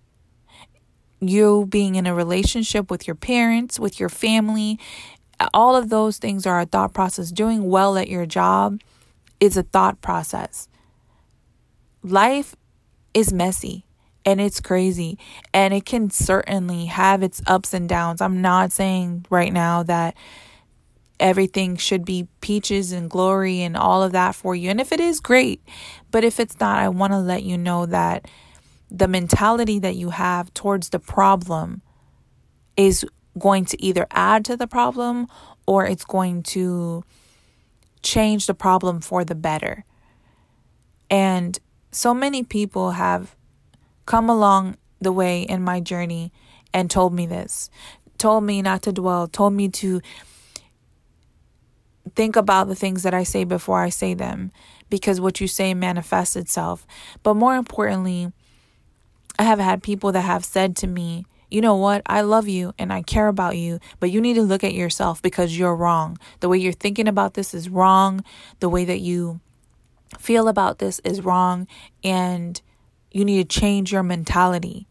You 1.20 1.66
being 1.68 1.94
in 1.96 2.06
a 2.06 2.14
relationship 2.14 2.90
with 2.90 3.06
your 3.06 3.14
parents, 3.14 3.78
with 3.78 4.00
your 4.00 4.08
family, 4.08 4.78
all 5.52 5.76
of 5.76 5.90
those 5.90 6.16
things 6.16 6.46
are 6.46 6.60
a 6.60 6.66
thought 6.66 6.94
process. 6.94 7.30
Doing 7.30 7.68
well 7.68 7.98
at 7.98 8.08
your 8.08 8.24
job, 8.24 8.80
is 9.40 9.56
a 9.56 9.62
thought 9.62 10.00
process. 10.00 10.68
Life 12.02 12.54
is 13.12 13.32
messy 13.32 13.86
and 14.24 14.40
it's 14.40 14.60
crazy 14.60 15.18
and 15.52 15.74
it 15.74 15.84
can 15.84 16.10
certainly 16.10 16.86
have 16.86 17.22
its 17.22 17.42
ups 17.46 17.74
and 17.74 17.88
downs. 17.88 18.20
I'm 18.20 18.42
not 18.42 18.72
saying 18.72 19.26
right 19.30 19.52
now 19.52 19.82
that 19.84 20.16
everything 21.20 21.76
should 21.76 22.04
be 22.04 22.28
peaches 22.40 22.92
and 22.92 23.08
glory 23.08 23.62
and 23.62 23.76
all 23.76 24.02
of 24.02 24.12
that 24.12 24.34
for 24.34 24.54
you. 24.54 24.70
And 24.70 24.80
if 24.80 24.92
it 24.92 25.00
is, 25.00 25.20
great. 25.20 25.62
But 26.10 26.24
if 26.24 26.40
it's 26.40 26.58
not, 26.58 26.78
I 26.78 26.88
want 26.88 27.12
to 27.12 27.18
let 27.18 27.44
you 27.44 27.56
know 27.56 27.86
that 27.86 28.26
the 28.90 29.08
mentality 29.08 29.78
that 29.78 29.96
you 29.96 30.10
have 30.10 30.52
towards 30.54 30.90
the 30.90 30.98
problem 30.98 31.82
is 32.76 33.04
going 33.38 33.64
to 33.66 33.82
either 33.82 34.06
add 34.10 34.44
to 34.44 34.56
the 34.56 34.66
problem 34.66 35.26
or 35.66 35.86
it's 35.86 36.04
going 36.04 36.42
to 36.42 37.04
change 38.04 38.46
the 38.46 38.54
problem 38.54 39.00
for 39.00 39.24
the 39.24 39.34
better. 39.34 39.84
And 41.10 41.58
so 41.90 42.14
many 42.14 42.42
people 42.42 42.92
have 42.92 43.34
come 44.06 44.30
along 44.30 44.76
the 45.00 45.12
way 45.12 45.42
in 45.42 45.62
my 45.62 45.80
journey 45.80 46.32
and 46.72 46.90
told 46.90 47.12
me 47.12 47.26
this, 47.26 47.70
told 48.18 48.44
me 48.44 48.62
not 48.62 48.82
to 48.82 48.92
dwell, 48.92 49.26
told 49.26 49.52
me 49.54 49.68
to 49.68 50.00
think 52.14 52.36
about 52.36 52.68
the 52.68 52.74
things 52.74 53.02
that 53.02 53.14
I 53.14 53.22
say 53.22 53.44
before 53.44 53.80
I 53.80 53.88
say 53.88 54.14
them 54.14 54.52
because 54.90 55.20
what 55.20 55.40
you 55.40 55.48
say 55.48 55.74
manifests 55.74 56.36
itself. 56.36 56.86
But 57.22 57.34
more 57.34 57.56
importantly, 57.56 58.32
I 59.38 59.44
have 59.44 59.58
had 59.58 59.82
people 59.82 60.12
that 60.12 60.20
have 60.20 60.44
said 60.44 60.76
to 60.76 60.86
me, 60.86 61.24
you 61.54 61.60
know 61.60 61.76
what? 61.76 62.02
I 62.06 62.22
love 62.22 62.48
you 62.48 62.74
and 62.80 62.92
I 62.92 63.02
care 63.02 63.28
about 63.28 63.56
you, 63.56 63.78
but 64.00 64.10
you 64.10 64.20
need 64.20 64.34
to 64.34 64.42
look 64.42 64.64
at 64.64 64.74
yourself 64.74 65.22
because 65.22 65.56
you're 65.56 65.76
wrong. 65.76 66.18
The 66.40 66.48
way 66.48 66.58
you're 66.58 66.72
thinking 66.72 67.06
about 67.06 67.34
this 67.34 67.54
is 67.54 67.68
wrong. 67.68 68.24
The 68.58 68.68
way 68.68 68.84
that 68.84 68.98
you 68.98 69.40
feel 70.18 70.48
about 70.48 70.80
this 70.80 70.98
is 71.04 71.20
wrong. 71.20 71.68
And 72.02 72.60
you 73.12 73.24
need 73.24 73.48
to 73.48 73.60
change 73.60 73.92
your 73.92 74.02
mentality. 74.02 74.88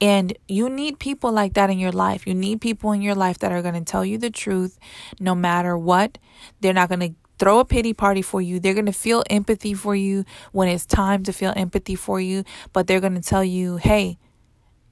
And 0.00 0.32
you 0.48 0.70
need 0.70 0.98
people 0.98 1.30
like 1.32 1.52
that 1.52 1.68
in 1.68 1.78
your 1.78 1.92
life. 1.92 2.26
You 2.26 2.34
need 2.34 2.62
people 2.62 2.92
in 2.92 3.02
your 3.02 3.14
life 3.14 3.38
that 3.40 3.52
are 3.52 3.60
going 3.60 3.74
to 3.74 3.84
tell 3.84 4.02
you 4.02 4.16
the 4.16 4.30
truth 4.30 4.78
no 5.20 5.34
matter 5.34 5.76
what. 5.76 6.16
They're 6.62 6.72
not 6.72 6.88
going 6.88 7.00
to 7.00 7.14
throw 7.38 7.58
a 7.58 7.64
pity 7.66 7.92
party 7.92 8.22
for 8.22 8.40
you. 8.40 8.58
They're 8.58 8.72
going 8.72 8.86
to 8.86 8.92
feel 8.92 9.22
empathy 9.28 9.74
for 9.74 9.94
you 9.94 10.24
when 10.52 10.70
it's 10.70 10.86
time 10.86 11.24
to 11.24 11.32
feel 11.34 11.52
empathy 11.54 11.94
for 11.94 12.18
you, 12.22 12.44
but 12.72 12.86
they're 12.86 13.00
going 13.00 13.14
to 13.14 13.20
tell 13.20 13.44
you, 13.44 13.76
hey, 13.76 14.16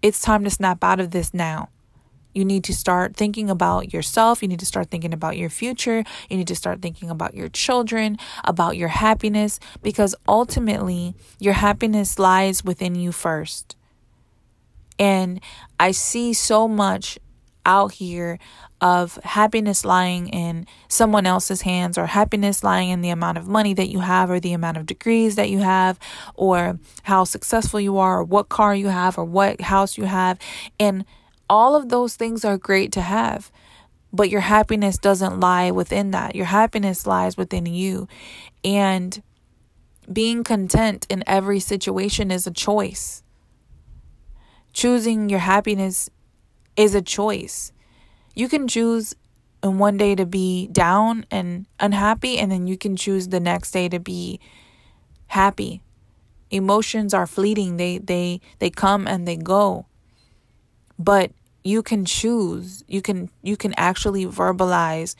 it's 0.02 0.20
time 0.20 0.44
to 0.44 0.50
snap 0.50 0.82
out 0.84 1.00
of 1.00 1.10
this 1.10 1.34
now. 1.34 1.68
You 2.34 2.44
need 2.44 2.62
to 2.64 2.74
start 2.74 3.16
thinking 3.16 3.50
about 3.50 3.92
yourself. 3.92 4.42
You 4.42 4.48
need 4.48 4.60
to 4.60 4.66
start 4.66 4.90
thinking 4.90 5.12
about 5.12 5.36
your 5.36 5.50
future. 5.50 6.04
You 6.28 6.36
need 6.36 6.46
to 6.48 6.54
start 6.54 6.80
thinking 6.80 7.10
about 7.10 7.34
your 7.34 7.48
children, 7.48 8.16
about 8.44 8.76
your 8.76 8.88
happiness, 8.88 9.58
because 9.82 10.14
ultimately 10.28 11.14
your 11.40 11.54
happiness 11.54 12.18
lies 12.18 12.64
within 12.64 12.94
you 12.94 13.12
first. 13.12 13.76
And 14.98 15.40
I 15.80 15.90
see 15.92 16.32
so 16.32 16.68
much 16.68 17.18
out 17.68 17.92
here 17.92 18.38
of 18.80 19.16
happiness 19.22 19.84
lying 19.84 20.28
in 20.28 20.66
someone 20.88 21.26
else's 21.26 21.60
hands 21.60 21.98
or 21.98 22.06
happiness 22.06 22.64
lying 22.64 22.88
in 22.88 23.02
the 23.02 23.10
amount 23.10 23.38
of 23.38 23.46
money 23.46 23.74
that 23.74 23.90
you 23.90 24.00
have 24.00 24.30
or 24.30 24.40
the 24.40 24.52
amount 24.52 24.76
of 24.76 24.86
degrees 24.86 25.36
that 25.36 25.50
you 25.50 25.58
have 25.58 25.98
or 26.34 26.78
how 27.02 27.22
successful 27.22 27.78
you 27.78 27.98
are 27.98 28.20
or 28.20 28.24
what 28.24 28.48
car 28.48 28.74
you 28.74 28.88
have 28.88 29.18
or 29.18 29.24
what 29.24 29.60
house 29.60 29.98
you 29.98 30.04
have. 30.04 30.38
And 30.80 31.04
all 31.50 31.76
of 31.76 31.90
those 31.90 32.16
things 32.16 32.44
are 32.44 32.58
great 32.58 32.90
to 32.92 33.02
have 33.02 33.52
but 34.12 34.30
your 34.30 34.40
happiness 34.40 34.96
doesn't 34.96 35.38
lie 35.38 35.70
within 35.70 36.12
that. 36.12 36.34
Your 36.34 36.46
happiness 36.46 37.06
lies 37.06 37.36
within 37.36 37.66
you. 37.66 38.08
And 38.64 39.22
being 40.10 40.44
content 40.44 41.06
in 41.10 41.22
every 41.26 41.60
situation 41.60 42.30
is 42.30 42.46
a 42.46 42.50
choice. 42.50 43.22
Choosing 44.72 45.28
your 45.28 45.40
happiness 45.40 46.08
is 46.78 46.94
a 46.94 47.02
choice. 47.02 47.72
You 48.34 48.48
can 48.48 48.68
choose 48.68 49.14
in 49.62 49.78
one 49.78 49.96
day 49.96 50.14
to 50.14 50.24
be 50.24 50.68
down 50.68 51.26
and 51.30 51.66
unhappy 51.80 52.38
and 52.38 52.50
then 52.50 52.66
you 52.66 52.78
can 52.78 52.96
choose 52.96 53.28
the 53.28 53.40
next 53.40 53.72
day 53.72 53.88
to 53.88 53.98
be 53.98 54.40
happy. 55.26 55.82
Emotions 56.50 57.12
are 57.12 57.26
fleeting. 57.26 57.76
They 57.76 57.98
they 57.98 58.40
they 58.60 58.70
come 58.70 59.06
and 59.06 59.26
they 59.28 59.36
go. 59.36 59.86
But 60.98 61.32
you 61.64 61.82
can 61.82 62.04
choose. 62.04 62.84
You 62.86 63.02
can 63.02 63.28
you 63.42 63.56
can 63.56 63.74
actually 63.76 64.24
verbalize 64.24 65.16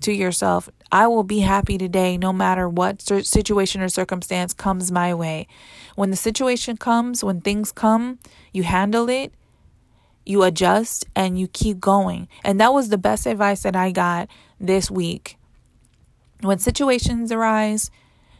to 0.00 0.12
yourself 0.12 0.66
i 0.90 1.06
will 1.06 1.22
be 1.22 1.40
happy 1.40 1.76
today 1.76 2.16
no 2.16 2.32
matter 2.32 2.66
what 2.66 3.02
situation 3.02 3.82
or 3.82 3.88
circumstance 3.90 4.54
comes 4.54 4.90
my 4.90 5.12
way. 5.12 5.46
When 5.94 6.08
the 6.08 6.16
situation 6.16 6.78
comes 6.78 7.22
when 7.22 7.42
things 7.42 7.70
come 7.70 8.18
you 8.52 8.62
handle 8.62 9.10
it 9.10 9.34
you 10.24 10.42
adjust 10.42 11.06
and 11.16 11.38
you 11.38 11.48
keep 11.48 11.80
going. 11.80 12.28
And 12.44 12.60
that 12.60 12.72
was 12.72 12.88
the 12.88 12.98
best 12.98 13.26
advice 13.26 13.62
that 13.62 13.76
I 13.76 13.90
got 13.90 14.28
this 14.58 14.90
week. 14.90 15.36
When 16.40 16.58
situations 16.58 17.32
arise, 17.32 17.90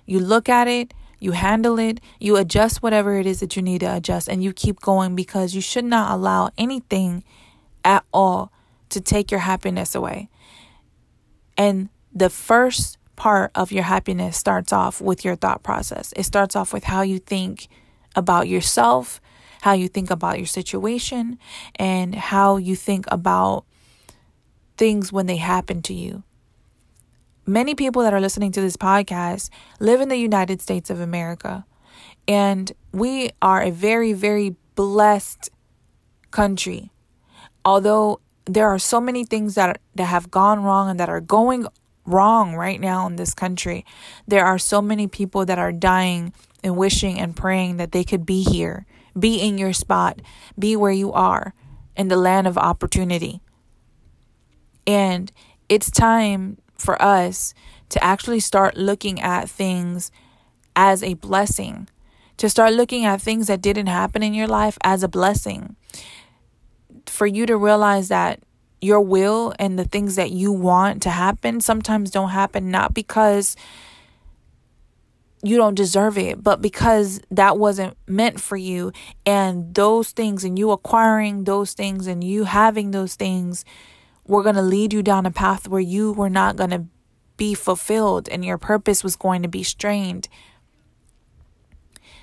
you 0.06 0.20
look 0.20 0.48
at 0.48 0.68
it, 0.68 0.94
you 1.18 1.32
handle 1.32 1.78
it, 1.78 2.00
you 2.18 2.36
adjust 2.36 2.82
whatever 2.82 3.16
it 3.16 3.26
is 3.26 3.40
that 3.40 3.54
you 3.54 3.62
need 3.62 3.80
to 3.80 3.96
adjust, 3.96 4.28
and 4.28 4.42
you 4.42 4.52
keep 4.52 4.80
going 4.80 5.14
because 5.14 5.54
you 5.54 5.60
should 5.60 5.84
not 5.84 6.10
allow 6.12 6.50
anything 6.56 7.22
at 7.84 8.04
all 8.12 8.50
to 8.88 9.00
take 9.00 9.30
your 9.30 9.40
happiness 9.40 9.94
away. 9.94 10.28
And 11.56 11.90
the 12.12 12.30
first 12.30 12.96
part 13.16 13.50
of 13.54 13.70
your 13.70 13.84
happiness 13.84 14.36
starts 14.36 14.72
off 14.72 15.00
with 15.00 15.24
your 15.24 15.36
thought 15.36 15.62
process. 15.62 16.12
It 16.16 16.24
starts 16.24 16.56
off 16.56 16.72
with 16.72 16.84
how 16.84 17.02
you 17.02 17.18
think 17.18 17.68
about 18.16 18.48
yourself, 18.48 19.20
how 19.60 19.72
you 19.72 19.88
think 19.88 20.10
about 20.10 20.38
your 20.38 20.46
situation, 20.46 21.38
and 21.76 22.14
how 22.14 22.56
you 22.56 22.76
think 22.76 23.04
about 23.08 23.64
things 24.76 25.12
when 25.12 25.26
they 25.26 25.36
happen 25.36 25.82
to 25.82 25.94
you. 25.94 26.22
Many 27.46 27.74
people 27.74 28.02
that 28.02 28.14
are 28.14 28.20
listening 28.20 28.52
to 28.52 28.60
this 28.60 28.76
podcast 28.76 29.50
live 29.80 30.00
in 30.00 30.08
the 30.08 30.16
United 30.16 30.62
States 30.62 30.90
of 30.90 31.00
America, 31.00 31.66
and 32.26 32.72
we 32.92 33.30
are 33.42 33.62
a 33.62 33.70
very, 33.70 34.12
very 34.12 34.56
blessed 34.74 35.50
country. 36.30 36.90
Although 37.64 38.20
there 38.46 38.68
are 38.68 38.78
so 38.78 39.00
many 39.00 39.24
things 39.24 39.54
that 39.54 39.80
that 39.94 40.06
have 40.06 40.30
gone 40.30 40.62
wrong 40.62 40.90
and 40.90 40.98
that 40.98 41.08
are 41.08 41.20
going 41.20 41.66
wrong 42.06 42.54
right 42.54 42.80
now 42.80 43.06
in 43.06 43.16
this 43.16 43.34
country. 43.34 43.84
There 44.26 44.44
are 44.44 44.58
so 44.58 44.82
many 44.82 45.06
people 45.06 45.46
that 45.46 45.58
are 45.58 45.72
dying 45.72 46.32
and 46.64 46.76
wishing 46.76 47.18
and 47.18 47.36
praying 47.36 47.76
that 47.76 47.92
they 47.92 48.04
could 48.04 48.26
be 48.26 48.42
here 48.42 48.86
be 49.18 49.40
in 49.40 49.58
your 49.58 49.72
spot, 49.72 50.20
be 50.58 50.76
where 50.76 50.92
you 50.92 51.12
are 51.12 51.54
in 51.96 52.08
the 52.08 52.16
land 52.16 52.46
of 52.46 52.56
opportunity. 52.56 53.40
And 54.86 55.30
it's 55.68 55.90
time 55.90 56.58
for 56.76 57.00
us 57.00 57.54
to 57.90 58.02
actually 58.02 58.40
start 58.40 58.76
looking 58.76 59.20
at 59.20 59.50
things 59.50 60.10
as 60.74 61.02
a 61.02 61.14
blessing, 61.14 61.88
to 62.38 62.48
start 62.48 62.72
looking 62.72 63.04
at 63.04 63.20
things 63.20 63.48
that 63.48 63.60
didn't 63.60 63.88
happen 63.88 64.22
in 64.22 64.34
your 64.34 64.46
life 64.46 64.78
as 64.82 65.02
a 65.02 65.08
blessing. 65.08 65.76
For 67.06 67.26
you 67.26 67.46
to 67.46 67.56
realize 67.56 68.08
that 68.08 68.40
your 68.80 69.00
will 69.00 69.52
and 69.58 69.78
the 69.78 69.84
things 69.84 70.16
that 70.16 70.30
you 70.30 70.52
want 70.52 71.02
to 71.02 71.10
happen 71.10 71.60
sometimes 71.60 72.10
don't 72.10 72.30
happen, 72.30 72.70
not 72.70 72.94
because 72.94 73.56
you 75.42 75.56
don't 75.56 75.74
deserve 75.74 76.18
it, 76.18 76.42
but 76.42 76.60
because 76.60 77.20
that 77.30 77.58
wasn't 77.58 77.96
meant 78.06 78.40
for 78.40 78.56
you, 78.56 78.92
and 79.24 79.74
those 79.74 80.10
things, 80.10 80.44
and 80.44 80.58
you 80.58 80.70
acquiring 80.70 81.44
those 81.44 81.72
things, 81.72 82.06
and 82.06 82.22
you 82.22 82.44
having 82.44 82.90
those 82.90 83.14
things, 83.14 83.64
were 84.26 84.42
going 84.42 84.54
to 84.54 84.62
lead 84.62 84.92
you 84.92 85.02
down 85.02 85.26
a 85.26 85.30
path 85.30 85.66
where 85.66 85.80
you 85.80 86.12
were 86.12 86.30
not 86.30 86.56
going 86.56 86.70
to 86.70 86.84
be 87.36 87.54
fulfilled, 87.54 88.28
and 88.28 88.44
your 88.44 88.58
purpose 88.58 89.02
was 89.02 89.16
going 89.16 89.42
to 89.42 89.48
be 89.48 89.62
strained. 89.62 90.28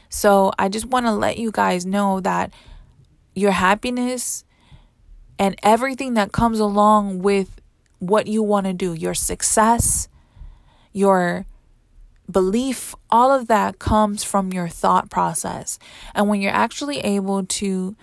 So, 0.10 0.52
I 0.58 0.70
just 0.70 0.86
want 0.86 1.06
to 1.08 1.12
let 1.12 1.38
you 1.38 1.52
guys 1.52 1.86
know 1.86 2.20
that 2.22 2.54
your 3.36 3.52
happiness 3.52 4.46
and 5.40 5.56
everything 5.64 6.14
that 6.14 6.32
comes 6.32 6.60
along 6.60 7.20
with 7.20 7.62
what 8.00 8.28
you 8.28 8.44
want 8.44 8.68
to 8.68 8.74
do, 8.74 8.94
your 8.94 9.14
success, 9.14 10.08
your 10.94 11.46
belief, 12.30 12.94
all 13.10 13.32
of 13.32 13.48
that 13.48 13.80
comes 13.80 14.24
from 14.24 14.52
your 14.52 14.68
thought 14.68 15.10
process. 15.10 15.80
And 16.14 16.28
when 16.28 16.42
you're 16.42 16.52
actually 16.52 17.00
able 17.00 17.46
to 17.46 17.96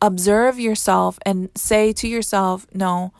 observe 0.00 0.58
yourself 0.58 1.18
and 1.24 1.50
say 1.54 1.92
to 1.92 2.08
yourself, 2.08 2.66
no, 2.72 3.12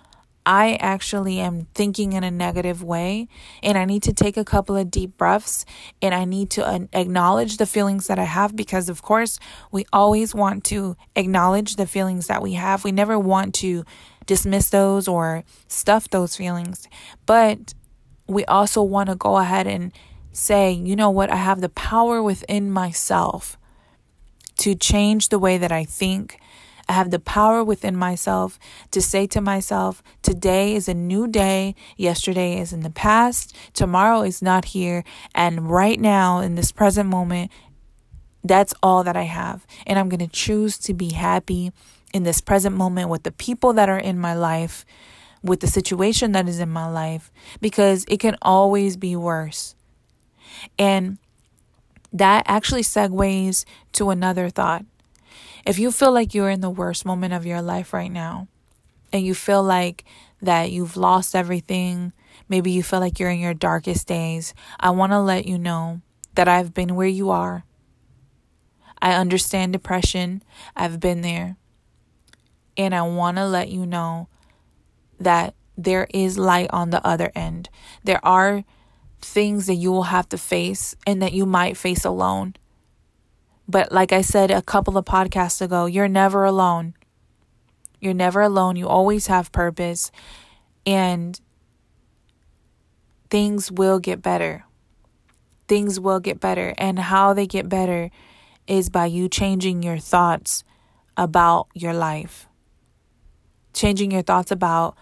I 0.48 0.78
actually 0.80 1.40
am 1.40 1.66
thinking 1.74 2.14
in 2.14 2.24
a 2.24 2.30
negative 2.30 2.82
way, 2.82 3.28
and 3.62 3.76
I 3.76 3.84
need 3.84 4.02
to 4.04 4.14
take 4.14 4.38
a 4.38 4.46
couple 4.46 4.76
of 4.76 4.90
deep 4.90 5.18
breaths 5.18 5.66
and 6.00 6.14
I 6.14 6.24
need 6.24 6.48
to 6.52 6.88
acknowledge 6.94 7.58
the 7.58 7.66
feelings 7.66 8.06
that 8.06 8.18
I 8.18 8.24
have 8.24 8.56
because, 8.56 8.88
of 8.88 9.02
course, 9.02 9.38
we 9.70 9.84
always 9.92 10.34
want 10.34 10.64
to 10.64 10.96
acknowledge 11.14 11.76
the 11.76 11.86
feelings 11.86 12.28
that 12.28 12.40
we 12.40 12.54
have. 12.54 12.82
We 12.82 12.92
never 12.92 13.18
want 13.18 13.54
to 13.56 13.84
dismiss 14.24 14.70
those 14.70 15.06
or 15.06 15.44
stuff 15.66 16.08
those 16.08 16.34
feelings, 16.34 16.88
but 17.26 17.74
we 18.26 18.46
also 18.46 18.82
want 18.82 19.10
to 19.10 19.16
go 19.16 19.36
ahead 19.36 19.66
and 19.66 19.92
say, 20.32 20.72
you 20.72 20.96
know 20.96 21.10
what, 21.10 21.30
I 21.30 21.36
have 21.36 21.60
the 21.60 21.68
power 21.68 22.22
within 22.22 22.70
myself 22.70 23.58
to 24.58 24.74
change 24.74 25.28
the 25.28 25.38
way 25.38 25.58
that 25.58 25.72
I 25.72 25.84
think. 25.84 26.38
I 26.88 26.94
have 26.94 27.10
the 27.10 27.18
power 27.18 27.62
within 27.62 27.96
myself 27.96 28.58
to 28.92 29.02
say 29.02 29.26
to 29.28 29.40
myself, 29.40 30.02
today 30.22 30.74
is 30.74 30.88
a 30.88 30.94
new 30.94 31.28
day. 31.28 31.74
Yesterday 31.96 32.58
is 32.58 32.72
in 32.72 32.80
the 32.80 32.90
past. 32.90 33.54
Tomorrow 33.74 34.22
is 34.22 34.40
not 34.40 34.66
here. 34.66 35.04
And 35.34 35.70
right 35.70 36.00
now, 36.00 36.40
in 36.40 36.54
this 36.54 36.72
present 36.72 37.08
moment, 37.08 37.50
that's 38.42 38.72
all 38.82 39.04
that 39.04 39.16
I 39.16 39.24
have. 39.24 39.66
And 39.86 39.98
I'm 39.98 40.08
going 40.08 40.26
to 40.26 40.26
choose 40.26 40.78
to 40.78 40.94
be 40.94 41.12
happy 41.12 41.72
in 42.14 42.22
this 42.22 42.40
present 42.40 42.74
moment 42.74 43.10
with 43.10 43.22
the 43.22 43.32
people 43.32 43.74
that 43.74 43.90
are 43.90 43.98
in 43.98 44.18
my 44.18 44.34
life, 44.34 44.86
with 45.42 45.60
the 45.60 45.66
situation 45.66 46.32
that 46.32 46.48
is 46.48 46.58
in 46.58 46.70
my 46.70 46.88
life, 46.88 47.30
because 47.60 48.06
it 48.08 48.18
can 48.18 48.36
always 48.40 48.96
be 48.96 49.14
worse. 49.14 49.74
And 50.78 51.18
that 52.12 52.44
actually 52.46 52.82
segues 52.82 53.64
to 53.92 54.10
another 54.10 54.48
thought. 54.48 54.84
If 55.66 55.78
you 55.78 55.92
feel 55.92 56.12
like 56.12 56.34
you're 56.34 56.50
in 56.50 56.60
the 56.60 56.70
worst 56.70 57.04
moment 57.04 57.34
of 57.34 57.44
your 57.44 57.60
life 57.60 57.92
right 57.92 58.10
now, 58.10 58.48
and 59.12 59.24
you 59.24 59.34
feel 59.34 59.62
like 59.62 60.04
that 60.40 60.70
you've 60.70 60.96
lost 60.96 61.34
everything, 61.34 62.12
maybe 62.48 62.70
you 62.70 62.82
feel 62.82 63.00
like 63.00 63.18
you're 63.18 63.30
in 63.30 63.40
your 63.40 63.54
darkest 63.54 64.06
days, 64.06 64.54
I 64.78 64.90
want 64.90 65.12
to 65.12 65.20
let 65.20 65.46
you 65.46 65.58
know 65.58 66.00
that 66.34 66.48
I've 66.48 66.74
been 66.74 66.94
where 66.94 67.08
you 67.08 67.30
are. 67.30 67.64
I 69.00 69.14
understand 69.14 69.72
depression, 69.72 70.42
I've 70.76 71.00
been 71.00 71.22
there. 71.22 71.56
And 72.76 72.94
I 72.94 73.02
want 73.02 73.36
to 73.38 73.46
let 73.46 73.68
you 73.68 73.86
know 73.86 74.28
that 75.18 75.54
there 75.76 76.06
is 76.14 76.38
light 76.38 76.70
on 76.70 76.90
the 76.90 77.04
other 77.06 77.32
end. 77.34 77.68
There 78.04 78.24
are 78.24 78.64
things 79.20 79.66
that 79.66 79.74
you 79.74 79.90
will 79.90 80.04
have 80.04 80.28
to 80.30 80.38
face 80.38 80.94
and 81.06 81.20
that 81.22 81.32
you 81.32 81.46
might 81.46 81.76
face 81.76 82.04
alone. 82.04 82.54
But 83.68 83.92
like 83.92 84.12
I 84.12 84.22
said 84.22 84.50
a 84.50 84.62
couple 84.62 84.96
of 84.96 85.04
podcasts 85.04 85.60
ago, 85.60 85.86
you're 85.86 86.08
never 86.08 86.44
alone. 86.44 86.94
You're 88.00 88.14
never 88.14 88.40
alone. 88.40 88.76
You 88.76 88.88
always 88.88 89.26
have 89.26 89.52
purpose. 89.52 90.10
And 90.86 91.38
things 93.28 93.70
will 93.70 93.98
get 93.98 94.22
better. 94.22 94.64
Things 95.66 96.00
will 96.00 96.20
get 96.20 96.40
better. 96.40 96.74
And 96.78 96.98
how 96.98 97.34
they 97.34 97.46
get 97.46 97.68
better 97.68 98.10
is 98.66 98.88
by 98.88 99.06
you 99.06 99.28
changing 99.28 99.82
your 99.82 99.98
thoughts 99.98 100.64
about 101.16 101.66
your 101.74 101.92
life, 101.92 102.46
changing 103.74 104.12
your 104.12 104.22
thoughts 104.22 104.50
about 104.50 104.96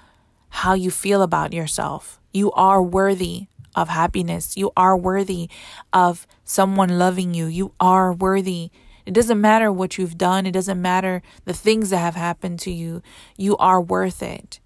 how 0.49 0.73
you 0.75 0.91
feel 0.91 1.23
about 1.23 1.53
yourself. 1.53 2.21
You 2.33 2.51
are 2.53 2.83
worthy 2.83 3.49
of 3.77 3.89
happiness. 3.91 4.57
You 4.57 4.73
are 4.77 4.97
worthy 4.97 5.49
of 5.93 6.27
someone 6.45 6.99
loving 6.99 7.35
you. 7.35 7.47
You 7.47 7.73
are 7.79 8.13
worthy. 8.13 8.71
It 9.05 9.15
doesn't 9.15 9.41
matter 9.41 9.71
what 9.71 9.99
you've 9.99 10.19
done, 10.19 10.47
it 10.47 10.53
doesn't 10.53 10.83
matter 10.83 11.23
the 11.45 11.53
things 11.53 11.91
that 11.91 11.99
have 11.99 12.17
happened 12.17 12.59
to 12.61 12.73
you. 12.73 13.03
You 13.37 13.57
are 13.59 13.81
worth 13.81 14.21
it. 14.23 14.59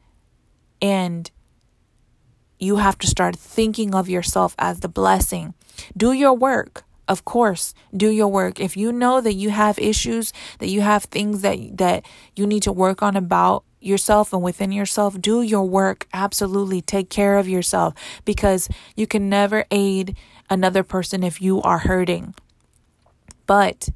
And 0.81 1.31
you 2.59 2.77
have 2.77 2.97
to 2.99 3.07
start 3.07 3.37
thinking 3.37 3.95
of 3.95 4.09
yourself 4.09 4.55
as 4.59 4.81
the 4.81 4.89
blessing. 4.89 5.55
Do 5.97 6.13
your 6.13 6.33
work. 6.33 6.85
Of 7.09 7.25
course, 7.25 7.75
do 7.95 8.09
your 8.09 8.29
work. 8.29 8.61
If 8.61 8.77
you 8.77 8.93
know 8.93 9.21
that 9.21 9.35
you 9.35 9.51
have 9.51 9.79
issues, 9.81 10.33
that 10.61 10.69
you 10.69 10.81
have 10.81 11.05
things 11.05 11.43
that 11.43 11.59
that 11.79 12.07
you 12.37 12.47
need 12.47 12.63
to 12.63 12.73
work 12.73 13.03
on 13.03 13.17
about 13.17 13.65
yourself 13.81 14.33
and 14.33 14.43
within 14.43 14.73
yourself, 14.73 15.21
do 15.21 15.43
your 15.43 15.65
work. 15.65 16.07
Absolutely 16.13 16.81
take 16.81 17.11
care 17.11 17.39
of 17.39 17.49
yourself 17.49 17.95
because 18.25 18.69
you 18.95 19.07
can 19.07 19.29
never 19.29 19.65
aid 19.71 20.17
another 20.49 20.83
person 20.83 21.23
if 21.23 21.41
you 21.41 21.63
are 21.63 21.79
hurting. 21.79 22.35
But 23.47 23.89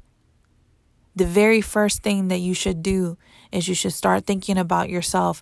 the 1.15 1.25
very 1.25 1.61
first 1.61 2.03
thing 2.03 2.27
that 2.27 2.39
you 2.39 2.53
should 2.53 2.83
do 2.83 3.17
is 3.51 3.67
you 3.67 3.75
should 3.75 3.93
start 3.93 4.25
thinking 4.25 4.57
about 4.57 4.89
yourself 4.89 5.41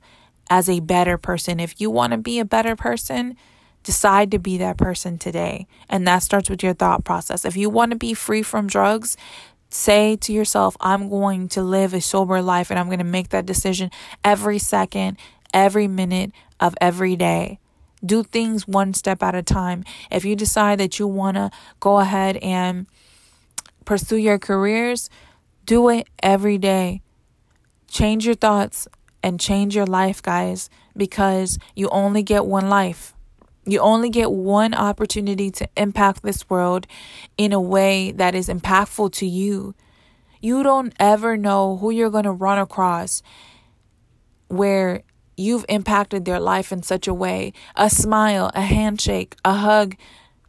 as 0.50 0.70
a 0.70 0.82
better 0.82 1.18
person. 1.18 1.60
If 1.60 1.80
you 1.82 1.90
want 1.90 2.12
to 2.12 2.18
be 2.18 2.40
a 2.40 2.46
better 2.46 2.76
person, 2.76 3.36
decide 3.84 4.32
to 4.32 4.40
be 4.40 4.58
that 4.58 4.78
person 4.78 5.18
today. 5.18 5.68
And 5.90 6.08
that 6.08 6.20
starts 6.20 6.50
with 6.50 6.64
your 6.64 6.74
thought 6.74 7.04
process. 7.04 7.46
If 7.46 7.58
you 7.58 7.70
want 7.70 7.92
to 7.92 7.98
be 7.98 8.14
free 8.14 8.44
from 8.44 8.68
drugs, 8.68 9.18
say 9.74 10.16
to 10.18 10.32
yourself, 10.34 10.78
I'm 10.80 11.10
going 11.10 11.48
to 11.50 11.62
live 11.62 11.94
a 11.94 12.02
sober 12.02 12.42
life 12.42 12.70
and 12.70 12.80
I'm 12.80 12.88
going 12.88 13.00
to 13.00 13.04
make 13.04 13.30
that 13.30 13.46
decision 13.46 13.92
every 14.24 14.60
second, 14.60 15.18
every 15.54 15.88
minute 15.88 16.32
of 16.60 16.76
every 16.80 17.16
day. 17.16 17.60
Do 18.06 18.24
things 18.24 18.68
one 18.68 18.94
step 18.94 19.24
at 19.24 19.36
a 19.36 19.42
time. 19.42 19.84
If 20.12 20.26
you 20.26 20.36
decide 20.36 20.80
that 20.80 21.00
you 21.00 21.08
want 21.08 21.38
to 21.38 21.52
go 21.80 22.00
ahead 22.00 22.38
and 22.38 22.86
pursue 23.86 24.18
your 24.18 24.38
careers, 24.38 25.10
do 25.66 25.90
it 25.90 26.08
every 26.22 26.58
day. 26.58 27.02
Change 27.88 28.26
your 28.26 28.36
thoughts 28.36 28.88
and 29.22 29.40
change 29.40 29.76
your 29.76 29.86
life, 29.86 30.22
guys, 30.22 30.70
because 30.98 31.58
you 31.76 31.88
only 31.90 32.24
get 32.24 32.46
one 32.46 32.70
life. 32.70 33.13
You 33.66 33.80
only 33.80 34.10
get 34.10 34.32
one 34.32 34.74
opportunity 34.74 35.50
to 35.52 35.70
impact 35.78 36.24
this 36.24 36.50
world 36.50 36.86
in 37.38 37.54
a 37.54 37.62
way 37.62 38.12
that 38.12 38.36
is 38.36 38.50
impactful 38.50 39.14
to 39.14 39.26
you. 39.26 39.74
You 40.42 40.64
don't 40.64 40.94
ever 41.00 41.38
know 41.38 41.78
who 41.78 41.90
you're 41.90 42.10
going 42.10 42.26
to 42.26 42.32
run 42.32 42.60
across 42.60 43.24
where 44.50 45.04
you've 45.38 45.66
impacted 45.70 46.26
their 46.26 46.40
life 46.40 46.72
in 46.72 46.84
such 46.84 47.08
a 47.08 47.14
way 47.14 47.54
a 47.76 47.90
smile, 47.90 48.52
a 48.54 48.62
handshake, 48.62 49.36
a 49.46 49.54
hug. 49.54 49.96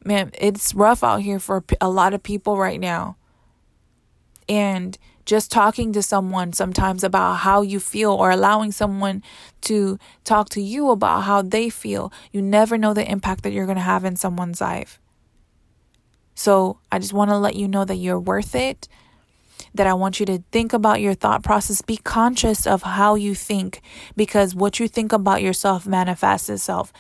Man, 0.05 0.31
it's 0.39 0.75
rough 0.75 1.03
out 1.03 1.23
here 1.23 1.39
for 1.39 1.65
a 1.81 1.89
lot 1.89 2.13
of 2.13 2.23
people 2.23 2.59
right 2.59 2.81
now. 2.81 3.17
And 4.49 4.99
just 5.25 5.51
talking 5.51 5.93
to 5.93 6.03
someone 6.03 6.53
sometimes 6.53 7.03
about 7.03 7.37
how 7.37 7.63
you 7.63 7.81
feel 7.81 8.13
or 8.13 8.31
allowing 8.31 8.73
someone 8.73 9.23
to 9.63 9.99
talk 10.25 10.49
to 10.51 10.61
you 10.61 10.91
about 10.91 11.23
how 11.23 11.43
they 11.43 11.71
feel, 11.71 12.13
you 12.33 12.43
never 12.43 12.77
know 12.77 12.95
the 12.95 13.11
impact 13.11 13.43
that 13.43 13.53
you're 13.53 13.67
going 13.67 13.77
to 13.77 13.83
have 13.83 14.05
in 14.05 14.17
someone's 14.17 14.61
life. 14.61 15.01
So 16.35 16.79
I 16.91 16.99
just 16.99 17.13
want 17.13 17.31
to 17.31 17.39
let 17.39 17.57
you 17.57 17.69
know 17.69 17.85
that 17.85 17.97
you're 17.97 18.21
worth 18.21 18.55
it 18.55 18.89
that 19.75 19.87
I 19.87 19.95
want 19.95 20.21
you 20.21 20.27
to 20.27 20.43
think 20.53 20.73
about 20.73 21.01
your 21.01 21.15
thought 21.15 21.43
process. 21.43 21.83
Be 21.83 21.97
conscious 21.97 22.67
of 22.67 22.83
how 22.83 23.15
you 23.15 23.35
think 23.35 23.81
because 24.17 24.55
what 24.55 24.79
you 24.79 24.89
think 24.89 25.13
about 25.13 25.43
yourself 25.43 25.87
manifests 25.87 26.49
itself. 26.49 26.93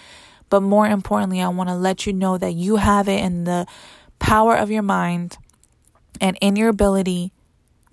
But 0.50 0.60
more 0.60 0.86
importantly, 0.86 1.40
I 1.40 1.48
want 1.48 1.68
to 1.68 1.74
let 1.74 2.06
you 2.06 2.12
know 2.12 2.38
that 2.38 2.54
you 2.54 2.76
have 2.76 3.08
it 3.08 3.20
in 3.20 3.44
the 3.44 3.66
power 4.18 4.56
of 4.56 4.70
your 4.70 4.82
mind 4.82 5.38
and 6.20 6.36
in 6.40 6.56
your 6.56 6.68
ability 6.68 7.32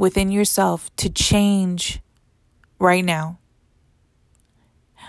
within 0.01 0.31
yourself 0.31 0.89
to 0.95 1.07
change 1.11 2.01
right 2.79 3.05
now. 3.05 3.37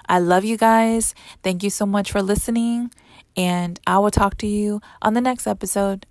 I 0.06 0.18
love 0.18 0.44
you 0.44 0.58
guys. 0.58 1.14
Thank 1.42 1.62
you 1.62 1.70
so 1.70 1.86
much 1.86 2.12
for 2.12 2.20
listening. 2.20 2.92
And 3.34 3.80
I 3.86 3.98
will 3.98 4.10
talk 4.10 4.36
to 4.38 4.46
you 4.46 4.82
on 5.00 5.14
the 5.14 5.22
next 5.22 5.46
episode. 5.46 6.04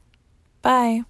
Bye. 0.63 1.03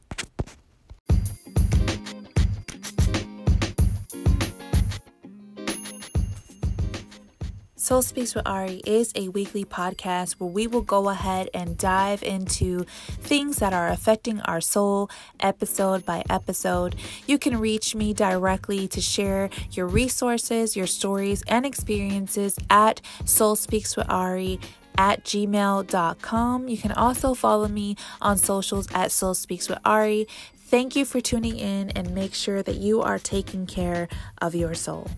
Soul 7.91 8.01
Speaks 8.01 8.33
with 8.33 8.47
Ari 8.47 8.81
is 8.85 9.11
a 9.15 9.27
weekly 9.27 9.65
podcast 9.65 10.35
where 10.35 10.49
we 10.49 10.65
will 10.65 10.81
go 10.81 11.09
ahead 11.09 11.49
and 11.53 11.77
dive 11.77 12.23
into 12.23 12.85
things 13.19 13.57
that 13.57 13.73
are 13.73 13.89
affecting 13.89 14.39
our 14.43 14.61
soul 14.61 15.09
episode 15.41 16.05
by 16.05 16.23
episode. 16.29 16.95
You 17.27 17.37
can 17.37 17.59
reach 17.59 17.93
me 17.93 18.13
directly 18.13 18.87
to 18.87 19.01
share 19.01 19.49
your 19.71 19.87
resources, 19.87 20.73
your 20.73 20.87
stories, 20.87 21.43
and 21.49 21.65
experiences 21.65 22.57
at 22.69 23.01
Soul 23.25 23.57
Speaks 23.57 23.97
with 23.97 24.09
Ari 24.09 24.61
at 24.97 25.25
gmail.com. 25.25 26.69
You 26.69 26.77
can 26.77 26.93
also 26.93 27.33
follow 27.33 27.67
me 27.67 27.97
on 28.21 28.37
socials 28.37 28.87
at 28.93 29.11
Soul 29.11 29.33
Speaks 29.33 29.67
with 29.67 29.79
Ari. 29.83 30.29
Thank 30.55 30.95
you 30.95 31.03
for 31.03 31.19
tuning 31.19 31.59
in 31.59 31.89
and 31.89 32.15
make 32.15 32.35
sure 32.35 32.63
that 32.63 32.75
you 32.75 33.01
are 33.01 33.19
taking 33.19 33.65
care 33.65 34.07
of 34.41 34.55
your 34.55 34.75
soul. 34.75 35.09